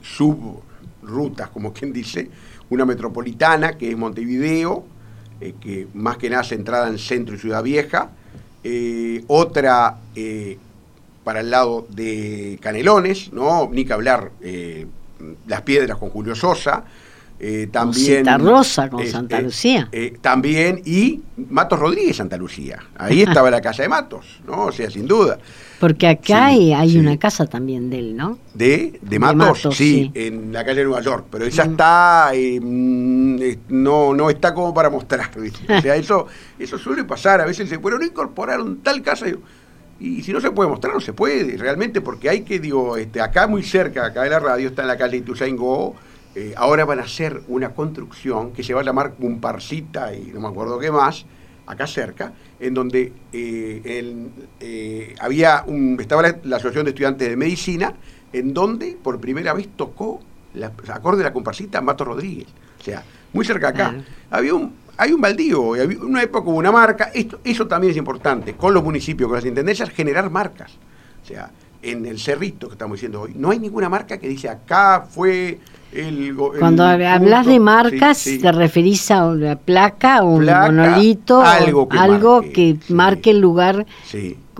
subrutas, 1.01 1.49
como 1.49 1.73
quien 1.73 1.91
dice, 1.93 2.29
una 2.69 2.85
metropolitana, 2.85 3.77
que 3.77 3.89
es 3.91 3.97
Montevideo, 3.97 4.83
eh, 5.41 5.55
que 5.59 5.87
más 5.93 6.17
que 6.17 6.29
nada 6.29 6.43
centrada 6.43 6.87
en 6.87 6.97
Centro 6.99 7.35
y 7.35 7.39
Ciudad 7.39 7.63
Vieja, 7.63 8.11
eh, 8.63 9.23
otra 9.27 9.97
eh, 10.15 10.57
para 11.23 11.41
el 11.41 11.51
lado 11.51 11.85
de 11.89 12.57
Canelones, 12.61 13.31
¿no? 13.31 13.69
Ni 13.71 13.85
que 13.85 13.93
hablar, 13.93 14.31
eh, 14.41 14.87
Las 15.47 15.61
Piedras 15.61 15.97
con 15.97 16.09
Julio 16.09 16.35
Sosa, 16.35 16.83
eh, 17.39 17.69
también 17.71 18.17
Cita 18.19 18.37
Rosa 18.37 18.89
con 18.89 19.01
eh, 19.01 19.07
Santa 19.07 19.39
eh, 19.39 19.43
Lucía. 19.43 19.87
eh, 19.91 20.17
también 20.21 20.81
y 20.85 21.21
Matos 21.49 21.79
Rodríguez 21.79 22.17
Santa 22.17 22.35
Lucía. 22.37 22.79
Ahí 22.97 23.21
estaba 23.27 23.49
la 23.49 23.61
casa 23.61 23.83
de 23.83 23.89
Matos, 23.89 24.39
¿no? 24.45 24.65
O 24.65 24.71
sea, 24.71 24.89
sin 24.89 25.07
duda. 25.07 25.39
Porque 25.79 26.07
acá 26.07 26.25
Sí, 26.25 26.33
hay, 26.33 26.73
hay 26.73 26.89
sí. 26.91 26.97
una 26.97 27.17
casa 27.17 27.45
también 27.47 27.89
de 27.89 27.99
él, 27.99 28.17
¿no? 28.17 28.37
De, 28.53 28.67
de 28.67 28.99
De 29.01 29.19
Matos, 29.19 29.61
sí, 29.61 29.71
sí. 29.73 30.11
en 30.13 30.51
la 30.51 30.65
calle 30.65 30.79
de 30.79 30.83
Nueva 30.85 31.01
York, 31.01 31.27
pero 31.31 31.45
esa 31.45 31.63
Mm. 31.65 31.71
está, 31.71 32.31
eh, 32.33 32.59
mm, 32.61 33.39
no, 33.69 34.13
no 34.13 34.29
está 34.29 34.53
como 34.53 34.73
para 34.73 34.89
mostrar. 34.89 35.29
O 35.37 35.81
sea, 35.81 35.95
eso, 35.95 36.27
eso 36.59 36.77
suele 36.77 37.05
pasar, 37.05 37.39
a 37.39 37.45
veces 37.45 37.65
dice, 37.69 37.77
bueno, 37.77 37.97
no 37.97 38.05
incorporaron 38.05 38.79
tal 38.83 39.01
casa, 39.01 39.27
y 40.01 40.21
si 40.23 40.31
no 40.33 40.39
se 40.41 40.51
puede 40.51 40.69
mostrar, 40.69 40.93
no 40.93 40.99
se 41.01 41.13
puede, 41.13 41.55
realmente, 41.57 42.01
porque 42.01 42.29
hay 42.29 42.41
que, 42.41 42.59
digo, 42.59 42.97
este, 42.97 43.21
acá 43.21 43.47
muy 43.47 43.63
cerca, 43.63 44.05
acá 44.07 44.23
de 44.23 44.29
la 44.29 44.39
radio, 44.39 44.67
está 44.69 44.81
en 44.81 44.87
la 44.89 44.97
calle 44.97 45.17
Ituzaingó, 45.17 45.95
eh, 46.35 46.53
ahora 46.55 46.85
van 46.85 46.99
a 46.99 47.03
hacer 47.03 47.41
una 47.47 47.73
construcción 47.73 48.51
que 48.51 48.63
se 48.63 48.73
va 48.73 48.81
a 48.81 48.83
llamar 48.83 49.13
Cumparcita 49.15 50.13
y 50.13 50.31
no 50.33 50.39
me 50.39 50.47
acuerdo 50.47 50.79
qué 50.79 50.91
más, 50.91 51.25
acá 51.65 51.87
cerca, 51.87 52.33
en 52.59 52.73
donde 52.73 53.13
eh, 53.31 53.81
el, 53.85 54.29
eh, 54.59 55.15
había 55.19 55.63
un, 55.67 55.97
estaba 55.99 56.21
la, 56.21 56.37
la 56.43 56.57
Asociación 56.57 56.85
de 56.85 56.91
Estudiantes 56.91 57.29
de 57.29 57.35
Medicina, 57.35 57.93
en 58.33 58.53
donde 58.53 58.97
por 59.01 59.19
primera 59.19 59.53
vez 59.53 59.69
tocó 59.75 60.19
la 60.53 60.71
acorde 60.87 61.19
de 61.19 61.23
la 61.25 61.33
comparsita 61.33 61.81
Mato 61.81 62.05
Rodríguez. 62.05 62.47
O 62.79 62.83
sea, 62.83 63.03
muy 63.33 63.45
cerca 63.45 63.69
acá. 63.69 63.89
Claro. 63.89 64.03
Había 64.31 64.53
un, 64.55 64.73
hay 64.97 65.11
un 65.11 65.21
baldío, 65.21 65.75
y 65.75 65.79
había 65.79 65.99
una 65.99 66.21
época 66.21 66.49
hubo 66.49 66.57
una 66.57 66.71
marca, 66.71 67.11
esto, 67.13 67.39
eso 67.43 67.67
también 67.67 67.91
es 67.91 67.97
importante, 67.97 68.55
con 68.55 68.73
los 68.73 68.83
municipios, 68.83 69.27
con 69.27 69.35
las 69.35 69.45
intendencias, 69.45 69.89
generar 69.89 70.29
marcas. 70.29 70.71
O 71.23 71.25
sea, 71.25 71.51
en 71.81 72.05
el 72.05 72.19
cerrito 72.19 72.67
que 72.67 72.73
estamos 72.73 72.97
diciendo 72.97 73.21
hoy, 73.21 73.33
no 73.35 73.51
hay 73.51 73.59
ninguna 73.59 73.89
marca 73.89 74.17
que 74.17 74.27
dice 74.27 74.49
acá 74.49 75.07
fue 75.09 75.59
el... 75.93 76.33
go- 76.33 76.53
el 76.53 76.59
Cuando 76.59 76.83
hablas 76.83 77.19
punto". 77.45 77.49
de 77.51 77.59
marcas, 77.59 78.17
Sí, 78.17 78.35
sí. 78.35 78.39
te 78.41 78.51
referís 78.51 79.09
a 79.11 79.25
una 79.27 79.55
placa 79.57 80.23
o 80.23 80.29
un 80.29 80.45
monolito, 80.45 81.41
algo 81.41 81.87
que 81.89 81.97
algo 81.97 82.41
marque, 82.41 82.51
que 82.53 82.77
sí. 82.85 82.93
marque 82.93 83.29
el 83.31 83.39
lugar 83.39 83.85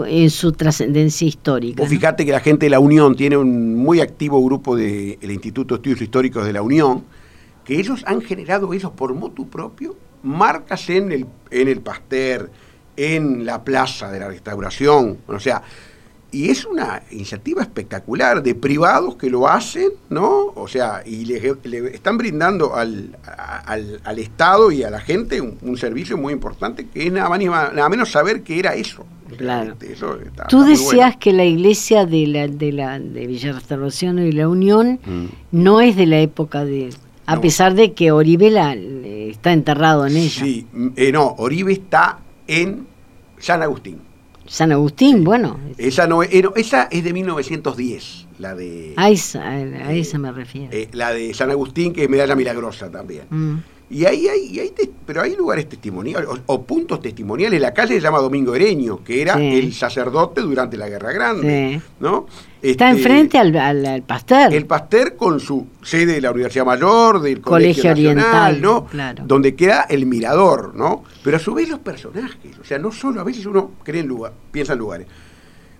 en 0.07 0.29
su 0.29 0.51
trascendencia 0.53 1.27
histórica. 1.27 1.81
Vos 1.81 1.89
¿no? 1.91 1.95
fijate 1.97 2.25
que 2.25 2.31
la 2.31 2.39
gente 2.39 2.65
de 2.65 2.69
la 2.69 2.79
Unión 2.79 3.15
tiene 3.15 3.35
un 3.37 3.75
muy 3.75 3.99
activo 4.01 4.43
grupo 4.43 4.75
del 4.75 5.17
Instituto 5.31 5.75
de 5.75 5.79
Estudios 5.79 6.01
Históricos 6.01 6.45
de 6.45 6.53
la 6.53 6.61
Unión, 6.61 7.03
que 7.65 7.79
ellos 7.79 8.03
han 8.07 8.21
generado 8.21 8.73
ellos 8.73 8.91
por 8.91 9.13
motu 9.13 9.47
propio 9.49 9.95
marcas 10.23 10.89
en 10.89 11.11
el, 11.11 11.25
en 11.51 11.67
el 11.67 11.81
Pasteur, 11.81 12.49
en 12.97 13.45
la 13.45 13.63
Plaza 13.63 14.11
de 14.11 14.19
la 14.19 14.27
Restauración, 14.27 15.17
o 15.27 15.39
sea, 15.39 15.61
y 16.31 16.49
es 16.49 16.65
una 16.65 17.01
iniciativa 17.11 17.61
espectacular 17.63 18.43
de 18.43 18.53
privados 18.55 19.15
que 19.15 19.29
lo 19.29 19.47
hacen, 19.47 19.89
¿no? 20.09 20.47
O 20.55 20.67
sea, 20.67 21.01
y 21.05 21.25
le, 21.25 21.55
le 21.63 21.87
están 21.95 22.17
brindando 22.17 22.75
al, 22.75 23.17
al, 23.65 23.99
al 24.03 24.19
Estado 24.19 24.71
y 24.71 24.83
a 24.83 24.89
la 24.91 24.99
gente 24.99 25.41
un, 25.41 25.57
un 25.61 25.77
servicio 25.77 26.17
muy 26.17 26.33
importante 26.33 26.87
que 26.87 27.07
es 27.07 27.11
nada 27.11 27.29
más 27.29 27.39
nada 27.41 27.89
menos 27.89 28.11
saber 28.11 28.43
qué 28.43 28.59
era 28.59 28.75
eso. 28.75 29.05
Claro. 29.37 29.75
Eso 29.81 30.15
está- 30.19 30.47
Tú 30.47 30.59
está 30.59 30.69
decías 30.71 30.91
bueno. 30.95 31.17
que 31.19 31.33
la 31.33 31.45
iglesia 31.45 32.05
de 32.05 32.27
la 32.27 32.47
de 32.47 32.71
la 32.71 32.99
de 32.99 33.27
Villa 33.27 33.51
Restauración 33.53 34.19
y 34.19 34.31
la 34.31 34.47
Unión 34.47 34.99
Mm. 35.05 35.25
no 35.51 35.81
es 35.81 35.95
de 35.95 36.05
la 36.07 36.19
época 36.19 36.65
de 36.65 36.89
a 37.25 37.35
No. 37.35 37.41
pesar 37.41 37.75
de 37.75 37.93
que 37.93 38.11
Oribe 38.11 38.49
la- 38.49 38.73
eh, 38.75 39.29
está 39.29 39.53
enterrado 39.53 40.05
en 40.07 40.17
ella. 40.17 40.43
Sí, 40.43 40.65
eh, 40.95 41.11
no, 41.11 41.35
Oribe 41.37 41.71
está 41.73 42.19
en 42.47 42.87
San 43.37 43.61
Agustín. 43.61 43.99
San 44.49 44.71
Agustín, 44.71 45.23
bueno, 45.23 45.59
Esa 45.77 46.07
no 46.07 46.23
es, 46.23 46.33
eh, 46.33 46.43
esa 46.55 46.87
es 46.91 47.03
de 47.03 47.13
1910, 47.13 48.25
la 48.39 48.55
de 48.55 48.93
a 48.97 49.09
esa, 49.09 49.43
a 49.47 49.93
esa 49.93 50.17
me 50.17 50.31
refiero. 50.31 50.69
eh, 50.71 50.87
la 50.93 51.11
de 51.13 51.33
San 51.33 51.51
Agustín 51.51 51.93
que 51.93 52.03
es 52.03 52.09
medalla 52.09 52.35
milagrosa 52.35 52.89
también. 52.89 53.23
Mm. 53.29 53.57
Y 53.91 54.05
ahí 54.05 54.27
hay, 54.27 54.59
y 54.59 54.69
tes- 54.69 54.87
pero 55.03 55.23
hay 55.23 55.35
lugares 55.35 55.67
testimoniales 55.67 56.29
o, 56.29 56.37
o 56.45 56.61
puntos 56.61 57.01
testimoniales. 57.01 57.59
La 57.59 57.73
calle 57.73 57.95
se 57.95 58.01
llama 58.01 58.19
Domingo 58.19 58.53
Ereño, 58.53 59.03
que 59.03 59.19
era 59.19 59.35
Sí. 59.35 59.41
el 59.57 59.73
sacerdote 59.73 60.41
durante 60.41 60.77
la 60.77 60.87
Guerra 60.87 61.11
Grande, 61.11 61.79
Sí. 61.81 61.87
¿no? 61.99 62.27
Está 62.61 62.91
Este, 62.91 62.99
enfrente 63.01 63.39
al, 63.39 63.55
al, 63.57 63.83
al 63.87 64.03
Pasteur. 64.03 64.53
El 64.53 64.67
Pasteur 64.67 65.15
con 65.15 65.39
su 65.39 65.65
sede 65.81 66.13
de 66.13 66.21
la 66.21 66.29
Universidad 66.31 66.65
Mayor, 66.65 67.19
del 67.19 67.41
Colegio 67.41 67.81
Colegio, 67.81 68.13
Nacional, 68.13 68.25
Oriental, 68.51 68.61
¿no? 68.61 68.85
claro. 68.85 69.23
Donde 69.25 69.55
queda 69.55 69.87
el 69.89 70.05
mirador, 70.05 70.75
¿no? 70.75 71.03
Pero 71.23 71.37
a 71.37 71.39
su 71.39 71.55
vez 71.55 71.67
los 71.67 71.79
personajes, 71.79 72.59
o 72.61 72.63
sea, 72.63 72.77
no 72.77 72.91
solo, 72.91 73.21
a 73.21 73.23
veces 73.23 73.43
uno 73.47 73.71
cree 73.83 74.01
en 74.01 74.07
lugar, 74.07 74.33
piensa 74.51 74.73
en 74.73 74.79
lugares. 74.79 75.07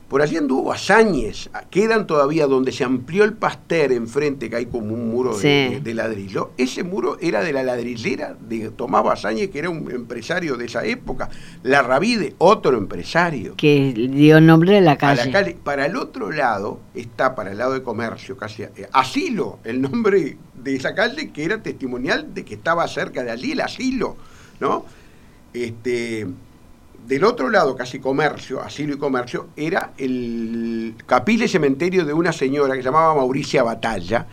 Por 0.09 0.23
allí 0.23 0.37
anduvo 0.37 0.73
Azañez, 0.73 1.49
quedan 1.69 2.07
todavía 2.07 2.47
donde 2.47 2.71
se 2.71 2.83
amplió 2.83 3.23
el 3.23 3.33
Pasteur 3.33 3.91
enfrente, 3.91 4.49
que 4.49 4.55
hay 4.55 4.65
como 4.65 4.95
un 4.95 5.09
muro 5.09 5.37
de, 5.37 5.41
Sí. 5.69 5.73
de- 5.75 5.81
de 5.81 5.93
ladrillo. 5.93 6.49
Ese 6.57 6.83
muro 6.83 7.17
era 7.21 7.43
de 7.43 7.53
la 7.53 7.61
ladrillera 7.61 8.35
de 8.39 8.71
Tomás 8.71 9.05
Azañez, 9.05 9.51
que 9.51 9.59
era 9.59 9.69
un 9.69 9.89
empresario 9.91 10.57
de 10.57 10.65
esa 10.65 10.83
época. 10.83 11.29
La 11.61 11.83
Rabide, 11.83 12.33
otro 12.39 12.75
empresario 12.75 13.53
que 13.55 13.93
dio 13.93 14.41
nombre 14.41 14.79
a 14.79 14.81
la 14.81 14.93
a 14.93 14.97
calle. 14.97 15.25
la 15.25 15.31
calle. 15.31 15.57
Para 15.63 15.85
el 15.85 15.95
otro 15.95 16.31
lado 16.31 16.79
está, 16.95 17.35
para 17.35 17.51
el 17.51 17.59
lado 17.59 17.73
de 17.73 17.83
comercio, 17.83 18.35
casi 18.35 18.63
eh, 18.63 18.71
Asilo, 18.91 19.59
el 19.63 19.79
nombre 19.79 20.37
de 20.55 20.75
esa 20.75 20.95
calle 20.95 21.29
que 21.31 21.43
era 21.43 21.61
testimonial 21.61 22.33
de 22.33 22.43
que 22.43 22.55
estaba 22.55 22.87
cerca 22.87 23.23
de 23.23 23.29
allí, 23.29 23.51
el 23.51 23.61
asilo, 23.61 24.17
¿no? 24.59 24.85
Este, 25.53 26.27
del 27.09 27.23
otro 27.23 27.49
lado, 27.49 27.75
casi 27.75 27.97
comercio, 27.99 28.61
asilo 28.61 28.93
y 28.93 28.97
comercio, 28.97 29.47
era 29.57 29.93
el 29.97 30.93
capilla 31.07 31.45
y 31.45 31.47
cementerio 31.47 32.05
de 32.05 32.13
una 32.13 32.31
señora 32.31 32.75
que 32.75 32.81
se 32.81 32.85
llamaba 32.85 33.15
Mauricia 33.15 33.63
Batalla, 33.63 34.27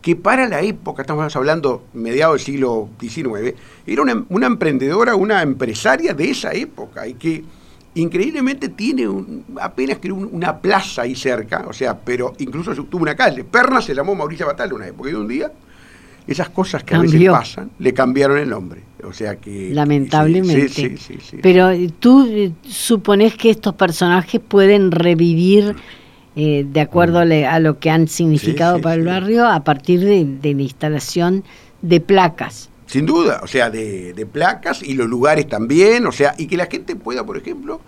que 0.00 0.16
para 0.16 0.48
la 0.48 0.62
época, 0.62 1.02
estamos 1.02 1.36
hablando 1.36 1.84
mediados 1.92 2.38
del 2.38 2.44
siglo 2.46 2.88
XIX, 2.98 3.54
era 3.86 4.00
una, 4.02 4.24
una 4.30 4.46
emprendedora, 4.46 5.14
una 5.14 5.42
empresaria 5.42 6.14
de 6.14 6.30
esa 6.30 6.52
época 6.54 7.06
y 7.06 7.14
que 7.14 7.44
increíblemente 7.94 8.70
tiene 8.70 9.06
apenas 9.60 9.98
que 9.98 10.10
un- 10.10 10.30
una 10.32 10.58
plaza 10.58 11.02
ahí 11.02 11.14
cerca, 11.14 11.66
o 11.68 11.74
sea, 11.74 11.98
pero 11.98 12.32
incluso 12.38 12.72
tuvo 12.84 13.02
una 13.02 13.14
calle. 13.14 13.44
Perna 13.44 13.82
se 13.82 13.94
llamó 13.94 14.14
Mauricia 14.14 14.46
Batalla 14.46 14.74
una 14.74 14.86
época 14.86 15.10
y 15.10 15.14
un 15.14 15.28
día 15.28 15.52
esas 16.26 16.48
cosas 16.50 16.84
que 16.84 16.94
a 16.94 16.98
veces 16.98 17.12
Cambió. 17.14 17.32
pasan 17.32 17.70
le 17.78 17.92
cambiaron 17.94 18.38
el 18.38 18.48
nombre. 18.48 18.80
O 19.04 19.12
sea 19.12 19.36
que... 19.36 19.70
Lamentablemente. 19.72 20.68
Sí, 20.68 20.96
sí, 20.96 21.16
sí. 21.20 21.38
Pero 21.42 21.70
eh, 21.70 21.90
tú 21.98 22.26
eh, 22.30 22.52
supones 22.62 23.34
que 23.34 23.50
estos 23.50 23.74
personajes 23.74 24.40
pueden 24.46 24.92
revivir 24.92 25.74
eh, 26.36 26.64
de 26.66 26.80
acuerdo 26.80 27.18
a, 27.18 27.24
le- 27.24 27.46
a 27.46 27.58
lo 27.58 27.78
que 27.78 27.90
han 27.90 28.06
significado 28.08 28.78
Mm. 28.78 28.82
para 28.82 28.94
el 28.94 29.04
barrio 29.04 29.46
a 29.46 29.64
partir 29.64 30.00
de, 30.00 30.24
de 30.24 30.54
la 30.54 30.62
instalación 30.62 31.42
de 31.82 32.00
placas. 32.00 32.70
Sin 32.86 33.04
duda, 33.06 33.40
o 33.42 33.46
sea, 33.46 33.70
de, 33.70 34.12
de 34.12 34.24
placas 34.26 34.82
y 34.82 34.94
los 34.94 35.08
lugares 35.08 35.48
también, 35.48 36.06
o 36.06 36.12
sea, 36.12 36.34
y 36.38 36.46
que 36.46 36.56
la 36.56 36.66
gente 36.66 36.94
pueda, 36.94 37.24
por 37.26 37.36
ejemplo, 37.36 37.80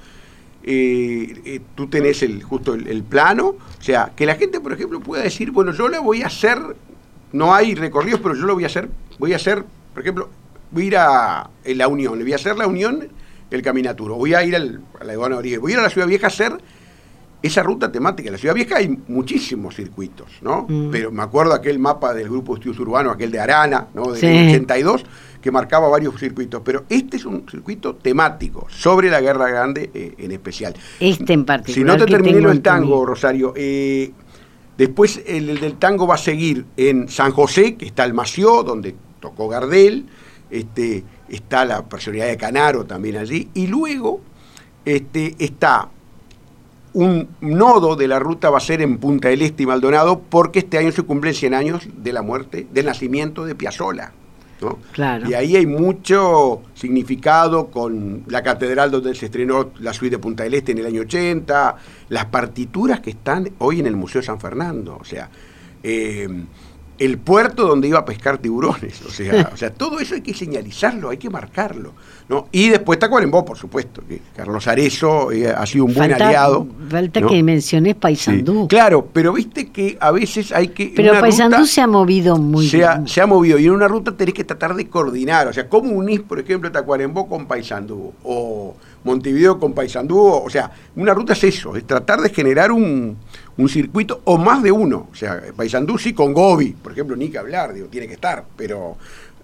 eh, 0.62 1.34
eh, 1.44 1.60
tú 1.74 1.86
tenés 1.88 2.22
el, 2.22 2.42
justo 2.42 2.74
el, 2.74 2.86
el 2.88 3.02
plano, 3.02 3.48
o 3.48 3.82
sea, 3.82 4.12
que 4.16 4.24
la 4.26 4.34
gente, 4.36 4.60
por 4.60 4.72
ejemplo, 4.72 5.00
pueda 5.00 5.22
decir, 5.22 5.50
bueno, 5.50 5.72
yo 5.72 5.88
la 5.88 6.00
voy 6.00 6.22
a 6.22 6.26
hacer, 6.28 6.58
no 7.34 7.52
hay 7.52 7.74
recorridos, 7.74 8.20
pero 8.20 8.34
yo 8.36 8.46
lo 8.46 8.54
voy 8.54 8.62
a 8.62 8.68
hacer, 8.68 8.88
voy 9.18 9.32
a 9.32 9.36
hacer, 9.36 9.64
por 9.92 10.02
ejemplo, 10.02 10.30
voy 10.70 10.84
a 10.84 10.86
ir 10.86 10.96
a, 10.96 11.50
la 11.64 11.88
Unión, 11.88 12.16
le 12.16 12.22
voy 12.22 12.32
a 12.32 12.36
hacer 12.36 12.56
la 12.56 12.68
Unión, 12.68 13.08
el 13.50 13.62
Caminaturo, 13.62 14.14
voy 14.14 14.34
a 14.34 14.44
ir 14.44 14.54
al, 14.54 14.80
a 15.00 15.04
la 15.04 15.14
Iguana 15.14 15.36
Oribe, 15.36 15.58
voy 15.58 15.72
a 15.72 15.74
ir 15.74 15.80
a 15.80 15.82
la 15.82 15.90
Ciudad 15.90 16.06
Vieja 16.06 16.26
a 16.26 16.28
hacer 16.28 16.56
esa 17.42 17.62
ruta 17.62 17.90
temática. 17.90 18.28
En 18.28 18.34
la 18.34 18.38
Ciudad 18.38 18.54
Vieja 18.54 18.76
hay 18.76 18.98
muchísimos 19.08 19.74
circuitos, 19.74 20.28
¿no? 20.42 20.64
Mm. 20.68 20.90
Pero 20.90 21.10
me 21.10 21.22
acuerdo 21.22 21.52
aquel 21.52 21.78
mapa 21.80 22.14
del 22.14 22.28
Grupo 22.30 22.54
de 22.54 22.60
Estudios 22.60 22.78
Urbanos, 22.78 23.14
aquel 23.14 23.32
de 23.32 23.40
Arana, 23.40 23.88
¿no? 23.94 24.12
Del 24.12 24.20
Sí. 24.20 24.26
82, 24.26 25.04
que 25.42 25.50
marcaba 25.50 25.88
varios 25.88 26.18
circuitos. 26.18 26.62
Pero 26.64 26.84
este 26.88 27.18
es 27.18 27.26
un 27.26 27.46
circuito 27.50 27.96
temático, 27.96 28.66
sobre 28.70 29.10
la 29.10 29.20
Guerra 29.20 29.48
Grande 29.48 29.90
eh, 29.92 30.14
en 30.16 30.30
especial. 30.32 30.74
Este 31.00 31.32
en 31.32 31.44
particular. 31.44 31.74
Si 31.74 31.84
no 31.84 32.02
te 32.02 32.10
terminé 32.10 32.40
del 32.40 32.62
tango. 32.62 33.04
Rosario, 33.04 33.52
eh, 33.56 34.12
después 34.76 35.22
el, 35.26 35.50
el 35.50 35.60
del 35.60 35.76
tango 35.78 36.06
va 36.06 36.14
a 36.14 36.18
seguir 36.18 36.66
en 36.76 37.08
San 37.08 37.32
José, 37.32 37.76
que 37.76 37.86
está 37.86 38.04
el 38.04 38.14
Mació, 38.14 38.62
donde 38.62 38.94
tocó 39.20 39.48
Gardel, 39.48 40.06
este, 40.50 41.04
está 41.28 41.64
la 41.64 41.84
personalidad 41.84 42.28
de 42.28 42.36
Canaro 42.36 42.84
también 42.84 43.16
allí, 43.16 43.48
y 43.54 43.66
luego 43.66 44.20
este, 44.84 45.34
está 45.38 45.88
un 46.94 47.28
nodo 47.40 47.96
de 47.96 48.06
la 48.06 48.20
ruta 48.20 48.50
va 48.50 48.58
a 48.58 48.60
ser 48.60 48.80
en 48.80 48.98
Punta 48.98 49.28
del 49.28 49.42
Este 49.42 49.64
y 49.64 49.66
Maldonado, 49.66 50.20
porque 50.20 50.60
este 50.60 50.78
año 50.78 50.92
se 50.92 51.02
cumplen 51.02 51.34
100 51.34 51.54
años 51.54 51.88
de 51.96 52.12
la 52.12 52.22
muerte, 52.22 52.66
del 52.72 52.86
nacimiento 52.86 53.44
de 53.44 53.54
Piazzolla. 53.54 54.12
¿No? 54.64 54.78
Claro. 54.92 55.28
Y 55.28 55.34
ahí 55.34 55.56
hay 55.56 55.66
mucho 55.66 56.62
significado 56.74 57.66
con 57.68 58.24
la 58.28 58.42
catedral 58.42 58.90
donde 58.90 59.14
se 59.14 59.26
estrenó 59.26 59.70
la 59.78 59.92
suite 59.92 60.16
de 60.16 60.18
Punta 60.20 60.44
del 60.44 60.54
Este 60.54 60.72
en 60.72 60.78
el 60.78 60.86
año 60.86 61.02
80, 61.02 61.76
las 62.08 62.24
partituras 62.26 63.00
que 63.00 63.10
están 63.10 63.50
hoy 63.58 63.80
en 63.80 63.86
el 63.86 63.96
Museo 63.96 64.22
San 64.22 64.40
Fernando. 64.40 64.96
O 65.00 65.04
sea, 65.04 65.28
eh, 65.82 66.28
el 66.98 67.18
puerto 67.18 67.66
donde 67.66 67.88
iba 67.88 67.98
a 67.98 68.04
pescar 68.04 68.38
tiburones. 68.38 69.02
O 69.02 69.10
sea, 69.10 69.50
o 69.52 69.56
sea, 69.56 69.70
todo 69.70 69.98
eso 69.98 70.14
hay 70.14 70.20
que 70.20 70.34
señalizarlo, 70.34 71.10
hay 71.10 71.18
que 71.18 71.30
marcarlo. 71.30 71.92
¿no? 72.28 72.48
Y 72.52 72.70
después 72.70 72.98
Tacuarembó, 72.98 73.44
por 73.44 73.58
supuesto, 73.58 74.02
que 74.08 74.20
Carlos 74.34 74.66
Arezo 74.66 75.30
eh, 75.30 75.48
ha 75.48 75.66
sido 75.66 75.84
un 75.84 75.94
buen 75.94 76.12
aliado. 76.12 76.66
Falta 76.88 77.20
que 77.20 77.42
menciones 77.42 77.96
Paysandú. 77.96 78.66
Claro, 78.68 79.08
pero 79.12 79.32
viste 79.32 79.70
que 79.70 79.98
a 80.00 80.10
veces 80.10 80.52
hay 80.52 80.68
que... 80.68 80.92
Pero 80.96 81.20
Paysandú 81.20 81.66
se 81.66 81.80
ha 81.80 81.86
movido 81.86 82.36
muy 82.36 82.68
se 82.68 82.84
ha, 82.84 83.06
se 83.06 83.20
ha 83.20 83.26
movido 83.26 83.58
y 83.58 83.66
en 83.66 83.72
una 83.72 83.88
ruta 83.88 84.16
tenés 84.16 84.34
que 84.34 84.44
tratar 84.44 84.74
de 84.74 84.88
coordinar. 84.88 85.48
O 85.48 85.52
sea, 85.52 85.68
¿cómo 85.68 85.90
unís, 85.90 86.20
por 86.20 86.40
ejemplo, 86.40 86.70
Tacuarembó 86.72 87.28
con 87.28 87.46
Paysandú? 87.46 88.12
O 88.22 88.74
Montevideo 89.04 89.60
con 89.60 89.74
Paysandú. 89.74 90.18
O 90.18 90.50
sea, 90.50 90.70
una 90.96 91.12
ruta 91.12 91.34
es 91.34 91.44
eso, 91.44 91.76
es 91.76 91.86
tratar 91.86 92.20
de 92.20 92.30
generar 92.30 92.72
un, 92.72 93.18
un 93.56 93.68
circuito 93.68 94.20
o 94.24 94.38
más 94.38 94.62
de 94.62 94.72
uno. 94.72 95.08
O 95.12 95.14
sea, 95.14 95.40
Paysandú 95.56 95.98
sí 95.98 96.12
con 96.12 96.32
Gobi, 96.32 96.72
por 96.72 96.92
ejemplo, 96.92 97.16
ni 97.16 97.28
que 97.28 97.38
hablar, 97.38 97.72
digo, 97.72 97.86
tiene 97.88 98.06
que 98.06 98.14
estar, 98.14 98.44
pero 98.56 98.96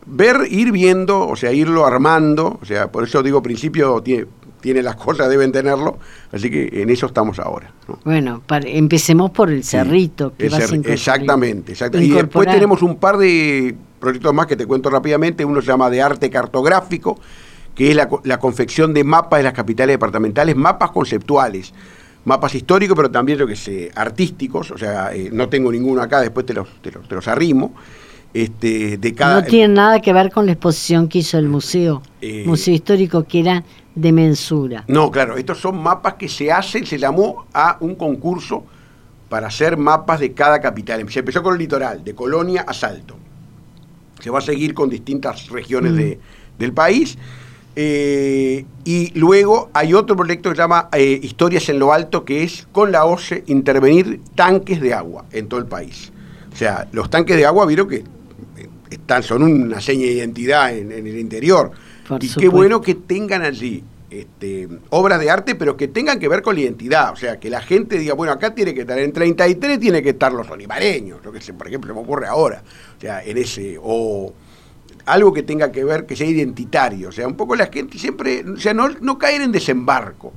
ver, 0.06 0.46
ir 0.50 0.72
viendo, 0.72 1.28
o 1.28 1.36
sea, 1.36 1.52
irlo 1.52 1.86
armando, 1.86 2.58
o 2.60 2.64
sea, 2.64 2.90
por 2.90 3.04
eso 3.04 3.22
digo, 3.22 3.42
principio 3.42 4.00
tiene, 4.02 4.26
tiene 4.60 4.82
las 4.82 4.96
cosas, 4.96 5.28
deben 5.28 5.52
tenerlo, 5.52 5.98
así 6.32 6.50
que 6.50 6.82
en 6.82 6.90
eso 6.90 7.06
estamos 7.06 7.38
ahora. 7.38 7.72
Bueno, 8.04 8.42
empecemos 8.64 9.30
por 9.30 9.50
el 9.50 9.64
cerrito. 9.64 10.34
que 10.36 10.46
exactamente, 10.46 11.72
exactamente. 11.72 12.12
Y 12.12 12.16
después 12.16 12.46
tenemos 12.48 12.82
un 12.82 12.96
par 12.96 13.16
de 13.16 13.74
proyectos 13.98 14.32
más 14.32 14.46
que 14.46 14.56
te 14.56 14.66
cuento 14.66 14.90
rápidamente, 14.90 15.44
uno 15.44 15.60
se 15.60 15.68
llama 15.68 15.90
de 15.90 16.02
arte 16.02 16.30
cartográfico, 16.30 17.18
que 17.74 17.90
es 17.90 17.96
la, 17.96 18.38
confección 18.38 18.92
de 18.92 19.04
mapas 19.04 19.38
de 19.38 19.44
las 19.44 19.52
capitales 19.52 19.94
departamentales, 19.94 20.56
mapas 20.56 20.90
conceptuales 20.90 21.72
mapas 22.24 22.54
históricos, 22.54 22.96
pero 22.96 23.10
también 23.10 23.38
lo 23.38 23.46
que 23.46 23.56
sé, 23.56 23.90
artísticos, 23.94 24.70
o 24.70 24.78
sea, 24.78 25.14
eh, 25.14 25.30
no 25.32 25.48
tengo 25.48 25.72
ninguno 25.72 26.02
acá, 26.02 26.20
después 26.20 26.46
te 26.46 26.54
los, 26.54 26.68
te 26.82 26.90
los, 26.90 27.08
te 27.08 27.14
los 27.14 27.28
arrimo. 27.28 27.74
Este, 28.32 28.96
de 28.96 29.12
cada, 29.12 29.40
no 29.40 29.46
tiene 29.46 29.74
nada 29.74 30.00
que 30.00 30.12
ver 30.12 30.30
con 30.30 30.46
la 30.46 30.52
exposición 30.52 31.08
que 31.08 31.18
hizo 31.18 31.36
el 31.36 31.48
museo, 31.48 32.00
eh, 32.20 32.44
museo 32.46 32.72
histórico, 32.72 33.24
que 33.24 33.40
era 33.40 33.64
de 33.94 34.12
mensura. 34.12 34.84
No, 34.86 35.10
claro, 35.10 35.36
estos 35.36 35.58
son 35.58 35.82
mapas 35.82 36.14
que 36.14 36.28
se 36.28 36.52
hacen, 36.52 36.86
se 36.86 36.96
llamó 36.96 37.46
a 37.52 37.76
un 37.80 37.96
concurso 37.96 38.64
para 39.28 39.48
hacer 39.48 39.76
mapas 39.76 40.20
de 40.20 40.32
cada 40.32 40.60
capital. 40.60 41.10
Se 41.10 41.20
empezó 41.20 41.42
con 41.42 41.54
el 41.54 41.58
litoral, 41.58 42.04
de 42.04 42.14
Colonia 42.14 42.64
a 42.66 42.72
Salto. 42.72 43.16
Se 44.20 44.30
va 44.30 44.38
a 44.38 44.42
seguir 44.42 44.74
con 44.74 44.88
distintas 44.90 45.48
regiones 45.48 45.96
de, 45.96 46.16
mm. 46.16 46.58
del 46.58 46.72
país. 46.72 47.18
Eh, 47.76 48.64
y 48.84 49.18
luego 49.18 49.70
hay 49.72 49.94
otro 49.94 50.16
proyecto 50.16 50.50
que 50.50 50.56
se 50.56 50.62
llama 50.62 50.88
eh, 50.92 51.20
Historias 51.22 51.68
en 51.68 51.78
lo 51.78 51.92
Alto, 51.92 52.24
que 52.24 52.42
es 52.42 52.66
con 52.72 52.90
la 52.90 53.04
OCE 53.04 53.44
intervenir 53.46 54.20
tanques 54.34 54.80
de 54.80 54.92
agua 54.92 55.24
en 55.30 55.48
todo 55.48 55.60
el 55.60 55.66
país. 55.66 56.12
O 56.52 56.56
sea, 56.56 56.88
los 56.92 57.08
tanques 57.10 57.36
de 57.36 57.46
agua, 57.46 57.66
vieron 57.66 57.88
que 57.88 58.04
están, 58.90 59.22
son 59.22 59.42
una 59.42 59.80
seña 59.80 60.06
de 60.06 60.12
identidad 60.12 60.76
en, 60.76 60.92
el 60.92 61.18
interior. 61.18 61.70
y 62.20 62.28
qué 62.28 62.48
bueno 62.48 62.80
que 62.80 62.96
tengan 62.96 63.42
allí 63.42 63.84
este, 64.10 64.68
obras 64.90 65.20
de 65.20 65.30
arte, 65.30 65.54
pero 65.54 65.76
que 65.76 65.86
tengan 65.86 66.18
que 66.18 66.28
ver 66.28 66.42
con 66.42 66.56
la 66.56 66.62
identidad. 66.62 67.12
O 67.12 67.16
sea, 67.16 67.38
que 67.38 67.48
la 67.48 67.60
gente 67.60 67.98
diga, 67.98 68.14
bueno, 68.14 68.32
acá 68.32 68.54
tiene 68.54 68.74
que 68.74 68.80
estar, 68.80 68.98
en 68.98 69.12
33 69.12 69.78
tiene 69.78 70.02
que 70.02 70.10
estar 70.10 70.32
los 70.32 70.50
olivareños, 70.50 71.24
lo 71.24 71.30
que 71.30 71.40
se, 71.40 71.54
por 71.54 71.68
ejemplo, 71.68 71.94
me 71.94 72.00
ocurre 72.00 72.26
ahora. 72.26 72.62
O 72.98 73.00
sea, 73.00 73.22
en 73.22 73.38
ese, 73.38 73.78
o 73.80 74.32
algo 75.06 75.32
que 75.32 75.42
tenga 75.42 75.72
que 75.72 75.84
ver, 75.84 76.06
que 76.06 76.16
sea 76.16 76.26
identitario. 76.26 77.08
O 77.08 77.12
sea, 77.12 77.26
un 77.26 77.34
poco 77.34 77.56
la 77.56 77.66
gente 77.66 77.98
siempre, 77.98 78.44
o 78.44 78.56
sea, 78.56 78.74
no, 78.74 78.88
no 79.00 79.18
caer 79.18 79.42
en 79.42 79.52
desembarco. 79.52 80.32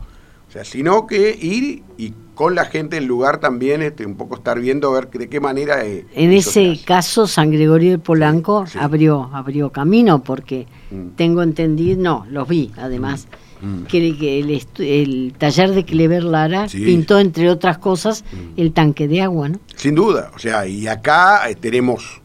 O 0.48 0.52
sea, 0.52 0.64
sino 0.64 1.08
que 1.08 1.36
ir 1.42 1.82
y 1.98 2.14
con 2.36 2.56
la 2.56 2.66
gente 2.66 2.96
del 2.96 3.06
lugar 3.06 3.40
también 3.40 3.82
este, 3.82 4.06
un 4.06 4.16
poco 4.16 4.36
estar 4.36 4.60
viendo 4.60 4.90
a 4.90 4.94
ver 4.94 5.10
de 5.10 5.30
qué 5.30 5.40
manera... 5.40 5.86
Eh, 5.86 6.06
en 6.14 6.32
ese 6.32 6.80
caso, 6.84 7.28
San 7.28 7.52
Gregorio 7.52 7.92
de 7.92 8.00
Polanco 8.00 8.66
Abrió, 8.80 9.30
abrió 9.34 9.72
camino 9.72 10.24
porque 10.24 10.68
mm. 10.92 11.16
tengo 11.16 11.44
entendido, 11.44 12.02
no, 12.02 12.26
los 12.30 12.48
vi 12.48 12.72
además, 12.78 13.28
mm. 13.62 13.68
Mm. 13.68 13.86
que, 13.86 14.40
el, 14.78 15.34
taller 15.38 15.72
de 15.72 15.86
Clever 15.86 16.24
Lara 16.24 16.68
pintó, 16.72 17.20
entre 17.20 17.50
otras 17.50 17.78
cosas, 17.78 18.24
el 18.58 18.74
tanque 18.74 19.08
de 19.08 19.22
agua, 19.22 19.50
¿no? 19.50 19.60
Sin 19.76 19.96
duda, 19.96 20.32
o 20.36 20.40
sea, 20.40 20.68
y 20.68 20.88
acá 20.88 21.50
eh, 21.50 21.56
tenemos 21.56 22.22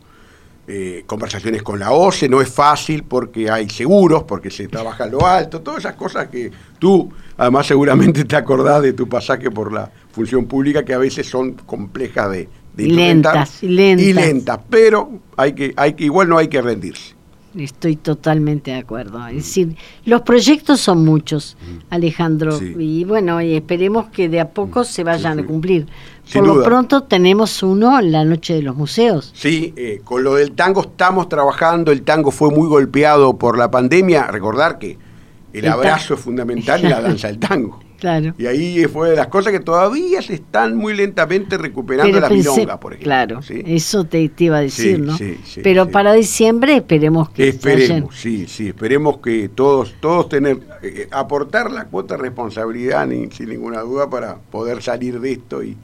eh, 0.71 1.05
conversaciones 1.07 1.63
con 1.63 1.79
la 1.79 1.93
OCE, 1.93 2.29
no 2.29 2.43
es 2.43 2.51
fácil 2.51 3.05
porque 3.05 3.51
hay 3.51 3.71
seguros, 3.71 4.25
porque 4.25 4.51
se 4.51 4.69
trabaja 4.69 5.07
en 5.07 5.13
lo 5.13 5.27
alto, 5.27 5.63
todas 5.63 5.79
esas 5.81 5.95
cosas 5.95 6.29
que 6.29 6.51
tú, 6.79 7.11
además 7.39 7.67
seguramente 7.67 8.25
te 8.27 8.37
acordás 8.37 8.83
de 8.83 8.93
tu 8.93 9.09
pasaje 9.09 9.51
por 9.51 9.73
la 9.73 9.91
función 10.13 10.45
pública, 10.45 10.85
que 10.85 10.93
a 10.93 10.99
veces 10.99 11.27
son 11.27 11.53
complejas 11.53 12.31
de, 12.31 12.49
de 12.75 12.85
lentas, 12.87 13.63
lentas. 13.63 14.07
Y 14.07 14.13
lentas, 14.13 14.59
pero 14.69 15.21
hay 15.39 15.55
que, 15.55 15.73
hay 15.75 15.95
que, 15.95 16.05
igual 16.05 16.29
no 16.29 16.37
hay 16.37 16.49
que 16.49 16.61
rendirse. 16.61 17.15
Estoy 17.57 17.97
totalmente 17.97 18.73
de 18.73 18.77
acuerdo. 18.77 19.27
Es 19.29 19.37
decir, 19.37 19.77
los 20.05 20.23
proyectos 20.23 20.81
son 20.81 21.05
muchos, 21.05 21.57
mm. 21.61 21.95
Alejandro, 21.95 22.59
y 22.61 23.05
bueno, 23.05 23.41
y 23.41 23.55
esperemos 23.55 24.07
que 24.11 24.29
de 24.29 24.41
a 24.41 24.51
poco 24.51 24.85
se 24.85 25.03
vayan 25.03 25.41
a 25.41 25.47
cumplir. 25.47 25.87
Por 26.33 26.47
lo 26.47 26.63
pronto 26.63 27.05
tenemos 27.05 27.63
uno 27.63 27.99
en 27.99 28.13
la 28.13 28.25
Noche 28.25 28.55
de 28.55 28.63
los 28.63 28.77
Museos. 28.77 29.33
Sí, 29.35 29.73
eh, 29.77 30.03
con 30.05 30.23
lo 30.23 30.35
del 30.35 30.53
tango 30.53 30.83
estamos 30.83 31.29
trabajando, 31.29 31.91
el 31.91 32.03
tango 32.03 32.31
fue 32.31 32.51
muy 32.51 32.69
golpeado 32.69 33.39
por 33.39 33.57
la 33.57 33.71
pandemia, 33.71 34.27
recordar 34.27 34.79
que 34.79 34.99
el, 35.55 35.67
abrazo 35.67 36.15
es 36.15 36.21
fundamental 36.21 36.85
en 36.85 36.91
la 36.91 37.01
danza 37.03 37.29
del 37.29 37.39
tango. 37.39 37.81
Claro. 37.99 38.35
Y 38.39 38.47
ahí 38.47 38.85
fue 38.85 39.11
de 39.11 39.17
las 39.17 39.27
cosas 39.27 39.53
que 39.53 39.61
todavía 39.61 40.23
se 40.23 40.35
están 40.35 40.77
muy 40.77 40.95
lentamente 40.95 41.59
recuperando 41.59 42.21
la 42.21 42.29
milonga, 42.29 42.79
por 42.79 42.93
ejemplo. 42.93 43.05
Claro, 43.05 43.41
eso 43.49 44.05
te, 44.05 44.31
iba 44.39 44.59
a 44.59 44.61
decir, 44.61 45.01
¿no? 45.01 45.17
Pero 45.63 45.89
para 45.91 46.13
diciembre 46.13 46.77
esperemos 46.77 47.31
que 47.31 47.49
Esperemos, 47.49 48.17
sí, 48.17 48.47
sí, 48.47 48.69
esperemos 48.69 49.19
que 49.19 49.49
todos, 49.49 49.95
todos 50.01 50.29
tener, 50.29 50.61
eh, 50.83 51.09
aportar 51.11 51.73
la 51.73 51.87
cuota 51.87 52.17
de 52.17 52.23
responsabilidad, 52.23 53.09
sin 53.09 53.49
ninguna 53.49 53.81
duda, 53.81 54.09
para 54.09 54.37
poder 54.37 54.83
salir 54.83 55.21
de 55.21 55.33
esto 55.33 55.63
y, 55.63 55.77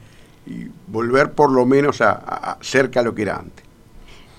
volver 0.87 1.31
por 1.31 1.51
lo 1.51 1.65
menos 1.65 2.01
a, 2.01 2.11
a 2.11 2.57
cerca 2.61 2.99
a 2.99 3.03
lo 3.03 3.15
que 3.15 3.23
era 3.23 3.37
antes 3.37 3.64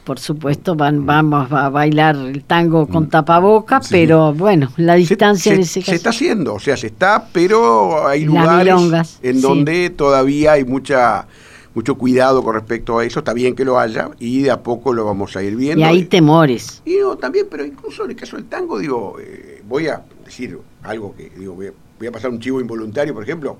por 0.07 0.21
supuesto, 0.21 0.77
van, 0.77 1.05
vamos 1.05 1.51
a 1.51 1.69
bailar 1.69 2.15
el 2.15 2.45
tango 2.45 2.87
con 2.87 3.09
tapaboca, 3.09 3.81
pero 3.91 4.33
bueno, 4.33 4.73
la 4.77 4.95
distancia 4.95 5.51
se, 5.51 5.57
en 5.57 5.61
ese 5.63 5.81
caso. 5.81 5.91
Se 5.91 5.97
está 5.97 6.11
haciendo, 6.11 6.55
o 6.55 6.61
sea, 6.61 6.77
se 6.77 6.87
está, 6.87 7.27
pero 7.33 8.07
hay 8.07 8.25
lugares 8.25 9.19
en 9.21 9.41
donde 9.41 9.91
todavía 9.91 10.53
hay 10.53 10.65
mucha 10.65 11.27
mucho 11.75 11.97
cuidado 11.97 12.45
con 12.45 12.55
respecto 12.55 13.01
a 13.01 13.05
eso, 13.05 13.19
está 13.19 13.35
bien 13.35 13.57
que 13.57 13.65
lo 13.65 13.81
haya 13.81 14.11
y 14.21 14.43
de 14.43 14.53
a 14.53 14.63
poco 14.63 14.93
lo 14.95 15.05
vamos 15.05 15.37
a 15.37 15.43
ir 15.43 15.57
viendo. 15.57 15.81
Y 15.81 15.85
hay 15.85 16.05
temores. 16.05 16.83
Y 16.85 16.99
no, 16.99 17.17
también, 17.17 17.49
pero 17.51 17.65
incluso 17.65 18.05
en 18.05 18.13
el 18.13 18.17
caso 18.17 18.37
del 18.37 18.47
tango, 18.47 18.79
digo, 18.79 19.17
eh, 19.21 19.61
voy 19.69 19.89
a 19.89 20.03
decir 20.25 20.57
algo 20.85 21.17
que, 21.17 21.31
digo, 21.37 21.55
voy 21.55 21.67
a, 21.67 21.73
voy 21.99 22.07
a 22.07 22.13
pasar 22.13 22.31
un 22.31 22.39
chivo 22.39 22.61
involuntario, 22.61 23.13
por 23.13 23.25
ejemplo, 23.25 23.59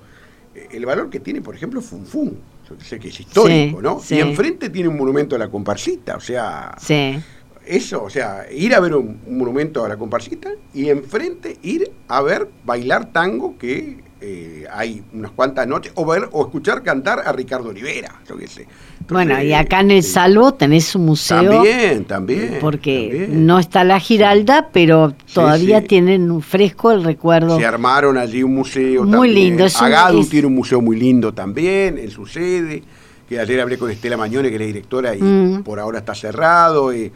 eh, 0.55 0.69
el 0.71 0.85
valor 0.85 1.09
que 1.09 1.19
tiene, 1.19 1.41
por 1.41 1.55
ejemplo, 1.55 1.81
Funfun 1.81 2.37
sé 2.79 2.99
que 2.99 3.09
es 3.09 3.19
histórico, 3.19 3.81
¿no? 3.81 4.01
Y 4.09 4.19
enfrente 4.19 4.69
tiene 4.69 4.89
un 4.89 4.97
monumento 4.97 5.35
a 5.35 5.39
la 5.39 5.49
comparsita, 5.49 6.15
o 6.15 6.19
sea, 6.19 6.75
eso, 7.65 8.03
o 8.03 8.09
sea, 8.09 8.45
ir 8.51 8.73
a 8.73 8.79
ver 8.79 8.95
un, 8.95 9.19
monumento 9.27 9.83
a 9.83 9.89
la 9.89 9.97
comparsita 9.97 10.51
y 10.73 10.89
enfrente 10.89 11.57
ir 11.63 11.91
a 12.07 12.21
ver 12.21 12.49
bailar 12.65 13.11
tango 13.11 13.57
que 13.57 14.03
eh, 14.19 14.65
hay 14.71 15.03
unas 15.13 15.31
cuantas 15.31 15.67
noches, 15.67 15.91
o 15.95 16.05
ver 16.05 16.29
o 16.31 16.45
escuchar 16.45 16.81
cantar 16.81 17.19
a 17.19 17.31
Ricardo 17.31 17.69
Olivera, 17.69 18.21
yo 18.27 18.37
qué 18.37 18.47
sé. 18.47 18.67
Bueno, 19.09 19.41
y 19.41 19.53
acá 19.53 19.81
en 19.81 19.91
el 19.91 20.03
Salvo 20.03 20.53
tenés 20.53 20.95
un 20.95 21.05
museo. 21.05 21.51
También, 21.51 22.05
también. 22.05 22.57
Porque 22.59 23.27
no 23.29 23.59
está 23.59 23.83
la 23.83 23.99
Giralda, 23.99 24.69
pero 24.71 25.13
todavía 25.33 25.83
tienen 25.83 26.29
un 26.31 26.41
fresco 26.41 26.91
el 26.91 27.03
recuerdo. 27.03 27.57
Se 27.57 27.65
armaron 27.65 28.17
allí 28.17 28.43
un 28.43 28.55
museo. 28.55 29.03
Muy 29.03 29.29
lindo. 29.29 29.65
Agadu 29.79 30.25
tiene 30.25 30.47
un 30.47 30.55
museo 30.55 30.81
muy 30.81 30.97
lindo 30.97 31.33
también 31.33 31.97
en 31.97 32.11
su 32.11 32.25
sede. 32.25 32.83
Que 33.27 33.39
ayer 33.39 33.59
hablé 33.59 33.77
con 33.77 33.91
Estela 33.91 34.15
Mañone, 34.15 34.47
que 34.49 34.55
es 34.55 34.61
la 34.61 34.67
directora, 34.67 35.15
y 35.15 35.21
mm. 35.21 35.63
por 35.63 35.79
ahora 35.79 35.99
está 35.99 36.15
cerrado. 36.15 36.93
Eh, 36.93 37.11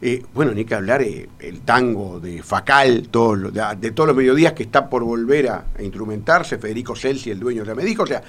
eh, 0.00 0.22
bueno, 0.32 0.52
ni 0.52 0.64
que 0.64 0.76
hablar 0.76 1.02
eh, 1.02 1.28
el 1.40 1.60
tango 1.62 2.20
de 2.20 2.40
Facal, 2.42 3.08
todo, 3.10 3.50
de, 3.50 3.90
todos 3.90 4.06
los 4.06 4.16
mediodías 4.16 4.52
que 4.52 4.62
está 4.62 4.88
por 4.88 5.02
volver 5.02 5.48
a, 5.48 5.64
instrumentarse, 5.80 6.58
Federico 6.58 6.94
Celsi, 6.94 7.30
el 7.30 7.40
dueño 7.40 7.62
de 7.62 7.68
la 7.68 7.74
Medica, 7.74 8.04
o 8.04 8.06
sea, 8.06 8.22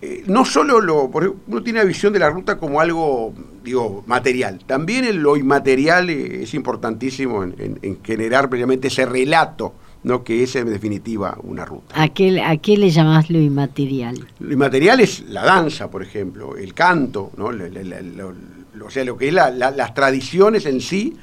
eh, 0.00 0.22
no 0.26 0.44
solo 0.44 0.80
lo, 0.80 1.10
uno 1.46 1.62
tiene 1.62 1.80
la 1.80 1.84
visión 1.84 2.12
de 2.12 2.20
la 2.20 2.30
ruta 2.30 2.56
como 2.56 2.80
algo, 2.80 3.34
digo, 3.64 4.04
material, 4.06 4.60
también 4.64 5.04
en 5.04 5.22
lo 5.22 5.36
inmaterial 5.36 6.08
es 6.08 6.54
importantísimo 6.54 7.42
en, 7.42 7.98
generar 8.04 8.48
precisamente 8.48 8.86
ese 8.88 9.06
relato, 9.06 9.74
¿no? 10.04 10.22
que 10.22 10.44
es 10.44 10.54
en 10.54 10.70
definitiva 10.70 11.36
una 11.42 11.64
ruta. 11.64 12.00
¿A 12.00 12.08
qué, 12.10 12.40
¿A 12.40 12.56
qué 12.58 12.76
le 12.76 12.90
llamás 12.90 13.28
lo 13.28 13.40
inmaterial? 13.40 14.24
Lo 14.38 14.52
inmaterial 14.52 15.00
es 15.00 15.24
la 15.28 15.44
danza, 15.44 15.90
por 15.90 16.04
ejemplo, 16.04 16.56
el 16.56 16.74
canto, 16.74 17.32
¿no? 17.36 17.46
o 17.46 18.90
sea, 18.90 19.04
lo 19.04 19.16
que 19.16 19.28
es 19.28 19.34
las 19.34 19.94
tradiciones 19.94 20.64
en 20.66 20.80
sí, 20.80 21.16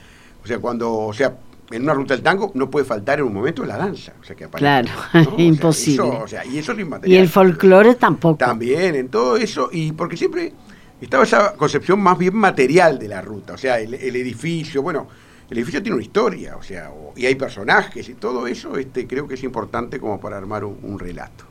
o 0.43 0.47
sea, 0.47 0.59
cuando, 0.59 0.93
o 0.93 1.13
sea, 1.13 1.37
en 1.71 1.83
una 1.83 1.93
ruta 1.93 2.13
del 2.13 2.23
tango 2.23 2.51
no 2.53 2.69
puede 2.69 2.85
faltar 2.85 3.19
en 3.19 3.25
un 3.25 3.33
momento 3.33 3.65
la 3.65 3.77
danza. 3.77 4.13
O 4.21 4.23
sea, 4.23 4.35
que 4.35 4.47
claro, 4.47 4.89
imposible. 5.37 6.09
y 6.51 6.57
eso 6.57 6.73
es 6.73 6.79
inmaterial. 6.79 7.17
Y 7.17 7.21
el 7.21 7.29
folclore 7.29 7.95
tampoco. 7.95 8.37
También, 8.37 8.95
en 8.95 9.09
todo 9.09 9.37
eso, 9.37 9.69
y 9.71 9.91
porque 9.91 10.17
siempre 10.17 10.53
estaba 11.01 11.23
esa 11.23 11.53
concepción 11.53 11.99
más 11.99 12.17
bien 12.17 12.35
material 12.35 12.99
de 12.99 13.07
la 13.07 13.21
ruta, 13.21 13.53
o 13.53 13.57
sea, 13.57 13.79
el, 13.79 13.93
edificio, 13.93 14.81
bueno, 14.81 15.07
el 15.49 15.57
edificio 15.57 15.81
tiene 15.81 15.95
una 15.95 16.03
historia, 16.03 16.55
o 16.57 16.63
sea, 16.63 16.91
y 17.15 17.25
hay 17.25 17.35
personajes 17.35 18.07
y 18.09 18.13
todo 18.13 18.47
eso, 18.47 18.77
este, 18.77 19.07
creo 19.07 19.27
que 19.27 19.35
es 19.35 19.43
importante 19.43 19.99
como 19.99 20.19
para 20.19 20.37
armar 20.37 20.63
un, 20.63 20.99
relato. 20.99 21.45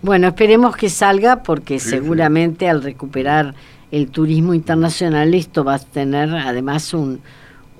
Bueno, 0.00 0.28
esperemos 0.28 0.76
que 0.76 0.88
salga 0.88 1.44
porque 1.44 1.78
seguramente 1.78 2.68
al 2.68 2.82
recuperar 2.82 3.54
el 3.92 4.10
turismo 4.10 4.52
internacional 4.52 5.32
esto 5.34 5.62
va 5.62 5.74
a 5.74 5.78
tener 5.78 6.30
además 6.30 6.92
un, 6.92 7.20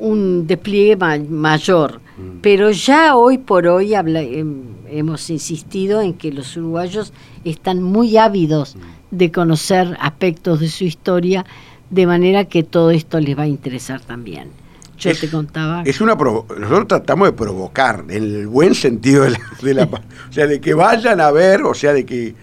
un 0.03 0.47
despliegue 0.47 0.97
mayor. 0.97 2.01
Mm. 2.19 2.41
Pero 2.43 2.71
ya 2.73 3.17
hoy 3.17 3.39
por 3.39 3.67
hoy 3.69 3.95
em, 3.95 4.65
hemos 4.91 5.31
insistido 5.31 6.03
en 6.03 6.15
que 6.15 6.33
los 6.33 6.57
uruguayos 6.57 7.13
están 7.45 7.83
muy 7.83 8.17
ávidos 8.17 8.75
mm. 8.75 8.81
de 9.17 9.31
conocer 9.31 9.97
aspectos 10.01 10.61
de 10.61 10.69
su 10.69 10.85
historia, 10.85 11.47
de 11.91 12.07
manera 12.07 12.45
que 12.47 12.65
todo 12.65 12.91
esto 12.91 13.21
les 13.21 13.39
va 13.39 13.45
a 13.45 13.47
interesar 13.47 14.01
también. 14.01 14.51
Yo 14.99 15.15
te 15.19 15.29
contaba. 15.29 15.83
Es 15.85 16.01
una 16.01 16.15
nosotros 16.15 16.87
tratamos 16.87 17.29
de 17.29 17.33
provocar, 17.33 18.05
en 18.09 18.23
el 18.23 18.47
buen 18.47 18.75
sentido 18.75 19.25
de 19.63 19.75
la, 19.75 19.85
o 20.31 20.33
sea, 20.33 20.47
de 20.47 20.61
que 20.61 20.75
vayan 20.75 21.21
a 21.21 21.31
ver, 21.31 21.63
o 21.63 21.75
sea, 21.75 21.93
de 21.93 22.05
que 22.05 22.35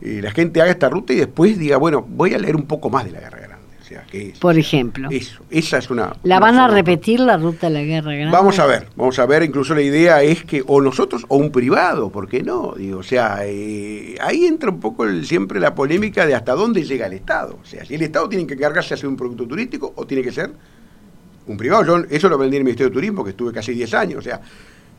eh, 0.00 0.20
la 0.22 0.30
gente 0.30 0.60
haga 0.60 0.70
esta 0.70 0.88
ruta 0.88 1.12
y 1.12 1.16
después 1.16 1.58
diga, 1.58 1.76
bueno, 1.76 2.04
voy 2.08 2.34
a 2.34 2.38
leer 2.38 2.56
un 2.56 2.66
poco 2.66 2.90
más 2.90 3.04
de 3.04 3.12
la 3.12 3.20
guerra 3.20 3.37
por 4.40 4.58
ejemplo. 4.58 5.08
Eso, 5.10 5.42
esa 5.50 5.78
es 5.78 5.90
una... 5.90 6.14
¿La 6.22 6.40
van 6.40 6.58
a 6.58 6.68
repetir 6.68 7.20
la 7.20 7.36
ruta 7.36 7.68
de 7.68 7.74
la 7.74 7.82
Guerra 7.82 8.12
Grande? 8.12 8.32
Vamos 8.32 8.58
a 8.58 8.66
ver, 8.66 8.88
vamos 8.96 9.18
a 9.18 9.26
ver, 9.26 9.42
incluso 9.42 9.74
la 9.74 9.82
idea 9.82 10.22
es 10.22 10.44
que 10.44 10.62
o 10.66 10.80
nosotros 10.80 11.24
o 11.28 11.36
un 11.36 11.50
privado, 11.50 12.10
¿por 12.10 12.28
qué 12.28 12.42
no? 12.42 12.74
Digo, 12.76 12.98
o 12.98 13.02
sea, 13.02 13.40
eh, 13.42 14.16
ahí 14.20 14.46
entra 14.46 14.70
un 14.70 14.80
poco 14.80 15.06
siempre 15.22 15.60
la 15.60 15.74
polémica 15.74 16.26
de 16.26 16.34
hasta 16.34 16.54
dónde 16.54 16.84
llega 16.84 17.06
el 17.06 17.12
Estado. 17.14 17.58
O 17.62 17.66
sea, 17.66 17.84
si 17.84 17.94
el 17.94 18.02
Estado 18.02 18.28
tiene 18.28 18.46
que 18.46 18.54
encargarse 18.54 18.90
de 18.90 18.94
hacer 18.94 19.08
un 19.08 19.16
producto 19.16 19.46
turístico 19.46 19.92
o 19.94 20.06
tiene 20.06 20.22
que 20.22 20.32
ser 20.32 20.50
un 21.46 21.56
privado. 21.56 21.84
Yo 21.84 22.04
eso 22.10 22.28
lo 22.28 22.36
aprendí 22.36 22.56
en 22.56 22.60
el 22.60 22.64
Ministerio 22.64 22.90
de 22.90 22.94
Turismo, 22.94 23.24
que 23.24 23.30
estuve 23.30 23.52
casi 23.52 23.72
10 23.72 23.94
años. 23.94 24.18
O 24.18 24.22
sea, 24.22 24.40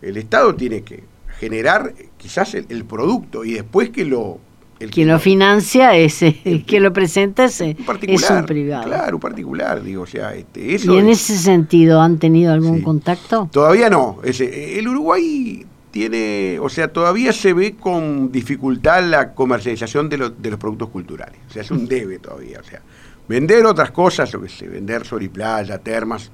el 0.02 0.18
Estado 0.18 0.56
tiene 0.56 0.82
que 0.82 1.04
generar 1.40 1.94
quizás 2.18 2.54
el 2.56 2.86
producto 2.86 3.46
y 3.46 3.54
después 3.54 3.92
que 3.92 4.04
lo 4.04 4.40
quien 4.88 5.08
lo 5.08 5.20
financia 5.20 5.96
es 5.96 6.22
el, 6.22 6.64
quien 6.68 6.84
lo 6.84 6.94
presenta 6.94 7.46
es 7.46 7.62
un, 7.62 8.46
privado. 8.46 8.86
Claro, 8.86 9.18
un 9.18 9.22
particular, 9.22 9.84
digo, 9.84 10.04
o 10.04 10.08
sea, 10.08 10.34
este, 10.34 10.76
eso. 10.76 10.94
¿Y 10.94 10.98
en 10.98 11.10
ese 11.10 11.38
sentido 11.38 12.02
han 12.02 12.18
tenido 12.18 12.54
algún 12.54 12.82
contacto? 12.82 13.50
Todavía 13.52 13.90
no. 13.90 14.20
el 14.24 14.88
Uruguay 14.88 15.66
tiene, 15.92 16.60
o 16.60 16.70
sea, 16.70 16.88
todavía 16.88 17.34
se 17.34 17.54
ve 17.54 17.76
con 17.76 18.32
dificultad 18.32 19.04
la 19.04 19.34
comercialización 19.34 20.08
de, 20.10 20.32
de 20.38 20.50
los 20.52 20.60
productos 20.60 20.90
culturales. 20.90 21.40
O 21.50 21.52
sea, 21.52 21.62
es 21.64 21.72
un 21.72 21.88
debe 21.88 22.20
todavía. 22.20 22.60
O 22.60 22.64
sea, 22.64 22.82
vender 23.28 23.66
otras 23.66 23.92
cosas, 23.92 24.32
lo 24.34 24.42
que 24.42 24.50
sé, 24.50 24.68
vender 24.68 25.06
sol 25.06 25.24
y 25.24 25.30
playa, 25.30 25.78
termas, 25.80 26.32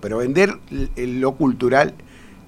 pero 0.00 0.18
vender 0.18 0.58
lo 0.96 1.34
cultural 1.34 1.94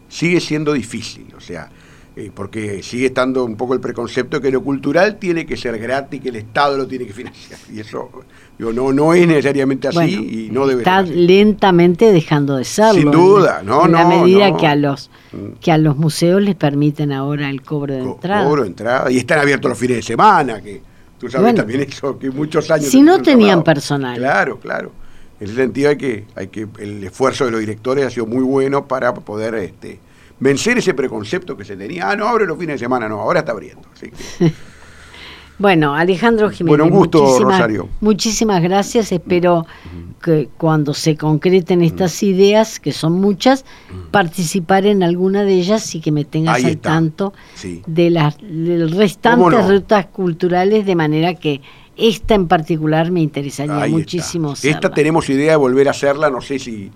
sigue 0.08 0.40
siendo 0.40 0.72
difícil. 0.72 1.32
O 1.36 1.40
sea, 1.40 1.70
eh, 2.18 2.32
porque 2.34 2.82
sigue 2.82 3.06
estando 3.06 3.44
un 3.44 3.54
poco 3.54 3.74
el 3.74 3.80
preconcepto 3.80 4.40
que 4.40 4.50
lo 4.50 4.60
cultural 4.60 5.18
tiene 5.20 5.46
que 5.46 5.56
ser 5.56 5.78
gratis, 5.78 6.20
que 6.20 6.30
el 6.30 6.36
Estado 6.36 6.76
lo 6.76 6.88
tiene 6.88 7.06
que 7.06 7.12
financiar. 7.12 7.60
Y 7.72 7.78
eso 7.78 8.10
digo, 8.58 8.72
no, 8.72 8.92
no 8.92 9.14
es 9.14 9.24
necesariamente 9.24 9.86
así 9.86 10.48
y 10.48 10.50
no 10.50 10.66
debe 10.66 10.80
Está 10.80 11.02
lentamente 11.02 12.10
dejando 12.10 12.56
de 12.56 12.64
serlo. 12.64 13.00
Sin 13.00 13.10
duda, 13.12 13.62
no, 13.62 13.84
en 13.84 13.92
no. 13.92 13.98
la 13.98 14.08
medida 14.08 14.56
que 14.56 14.66
a 14.66 14.74
los 14.74 15.12
mm. 15.30 15.60
que 15.60 15.70
a 15.70 15.78
los 15.78 15.96
museos 15.96 16.42
les 16.42 16.56
permiten 16.56 17.12
ahora 17.12 17.50
el 17.50 17.62
cobro 17.62 17.94
de 17.94 18.00
entrada. 18.00 18.44
Cobro 18.44 18.62
de 18.62 18.68
entrada. 18.68 19.12
Y 19.12 19.18
están 19.18 19.38
abiertos 19.38 19.68
los 19.68 19.78
fines 19.78 19.98
de 19.98 20.02
semana, 20.02 20.60
que 20.60 20.82
tú 21.20 21.30
sabes 21.30 21.54
también 21.54 21.82
eso, 21.82 22.18
que 22.18 22.32
muchos 22.32 22.68
años. 22.68 22.88
Si 22.88 23.00
no 23.00 23.22
tenían 23.22 23.62
personal. 23.62 24.18
Claro, 24.18 24.58
claro. 24.58 24.90
En 25.38 25.46
ese 25.46 25.54
sentido 25.54 25.90
hay 25.90 25.96
que, 25.96 26.24
hay 26.34 26.48
que, 26.48 26.66
el 26.80 27.04
esfuerzo 27.04 27.44
de 27.44 27.52
los 27.52 27.60
directores 27.60 28.04
ha 28.04 28.10
sido 28.10 28.26
muy 28.26 28.42
bueno 28.42 28.88
para 28.88 29.14
poder 29.14 29.54
este, 29.54 30.00
vencer 30.40 30.78
ese 30.78 30.94
preconcepto 30.94 31.56
que 31.56 31.64
se 31.64 31.76
tenía. 31.76 32.10
Ah, 32.10 32.16
no 32.16 32.28
abre 32.28 32.46
los 32.46 32.58
fines 32.58 32.74
de 32.74 32.78
semana, 32.78 33.08
no, 33.08 33.20
ahora 33.20 33.40
está 33.40 33.52
abriendo. 33.52 33.82
bueno, 35.58 35.94
Alejandro 35.94 36.50
Jiménez. 36.50 36.78
Bueno, 36.78 36.84
un 36.84 36.90
gusto, 36.90 37.38
Rosario. 37.40 37.88
Muchísimas 38.00 38.62
gracias. 38.62 39.12
Espero 39.12 39.66
que 40.22 40.48
cuando 40.56 40.94
se 40.94 41.16
concreten 41.16 41.82
estas 41.82 42.22
ideas, 42.22 42.80
que 42.80 42.92
son 42.92 43.14
muchas, 43.14 43.64
participar 44.10 44.86
en 44.86 45.02
alguna 45.02 45.44
de 45.44 45.54
ellas 45.54 45.94
y 45.94 46.00
que 46.00 46.12
me 46.12 46.24
tengas 46.24 46.64
al 46.64 46.78
tanto 46.78 47.32
de 47.86 48.10
las 48.10 48.36
restantes 48.40 49.68
rutas 49.68 50.06
culturales, 50.06 50.86
de 50.86 50.94
manera 50.94 51.34
que 51.34 51.60
esta 51.96 52.34
en 52.34 52.46
particular 52.46 53.10
me 53.10 53.20
interesaría 53.20 53.86
muchísimo. 53.88 54.54
Esta 54.62 54.90
tenemos 54.90 55.28
idea 55.28 55.52
de 55.52 55.56
volver 55.56 55.88
a 55.88 55.90
hacerla, 55.90 56.30
no 56.30 56.40
sé 56.40 56.60
si 56.60 56.92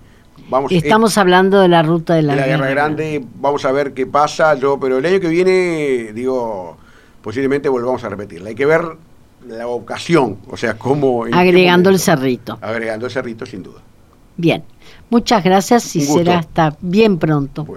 Estamos 0.69 1.17
hablando 1.17 1.59
de 1.59 1.67
la 1.67 1.83
ruta 1.83 2.15
de 2.15 2.21
la, 2.21 2.35
Guerra, 2.35 2.69
Grande. 2.69 3.23
Vamos 3.35 3.65
a 3.65 3.71
ver 3.71 3.93
qué 3.93 4.05
pasa. 4.05 4.55
Yo, 4.55 4.79
pero 4.79 4.97
el 4.97 5.05
año 5.05 5.19
que 5.19 5.27
viene, 5.27 6.11
digo, 6.13 6.77
posiblemente 7.21 7.69
volvamos 7.69 8.03
a 8.03 8.09
repetirla. 8.09 8.49
Hay 8.49 8.55
que 8.55 8.65
ver 8.65 8.81
la 9.47 9.67
ocasión, 9.67 10.37
o 10.49 10.57
sea, 10.57 10.77
cómo... 10.77 11.25
Agregando 11.31 11.89
el 11.89 11.99
cerrito. 11.99 12.57
Agregando 12.61 13.05
el 13.07 13.11
cerrito, 13.11 13.45
sin 13.45 13.63
duda. 13.63 13.81
Bien. 14.37 14.63
Muchas 15.09 15.43
gracias 15.43 15.95
y 15.95 16.01
será 16.01 16.39
hasta 16.39 16.75
bien 16.81 17.17
pronto. 17.19 17.67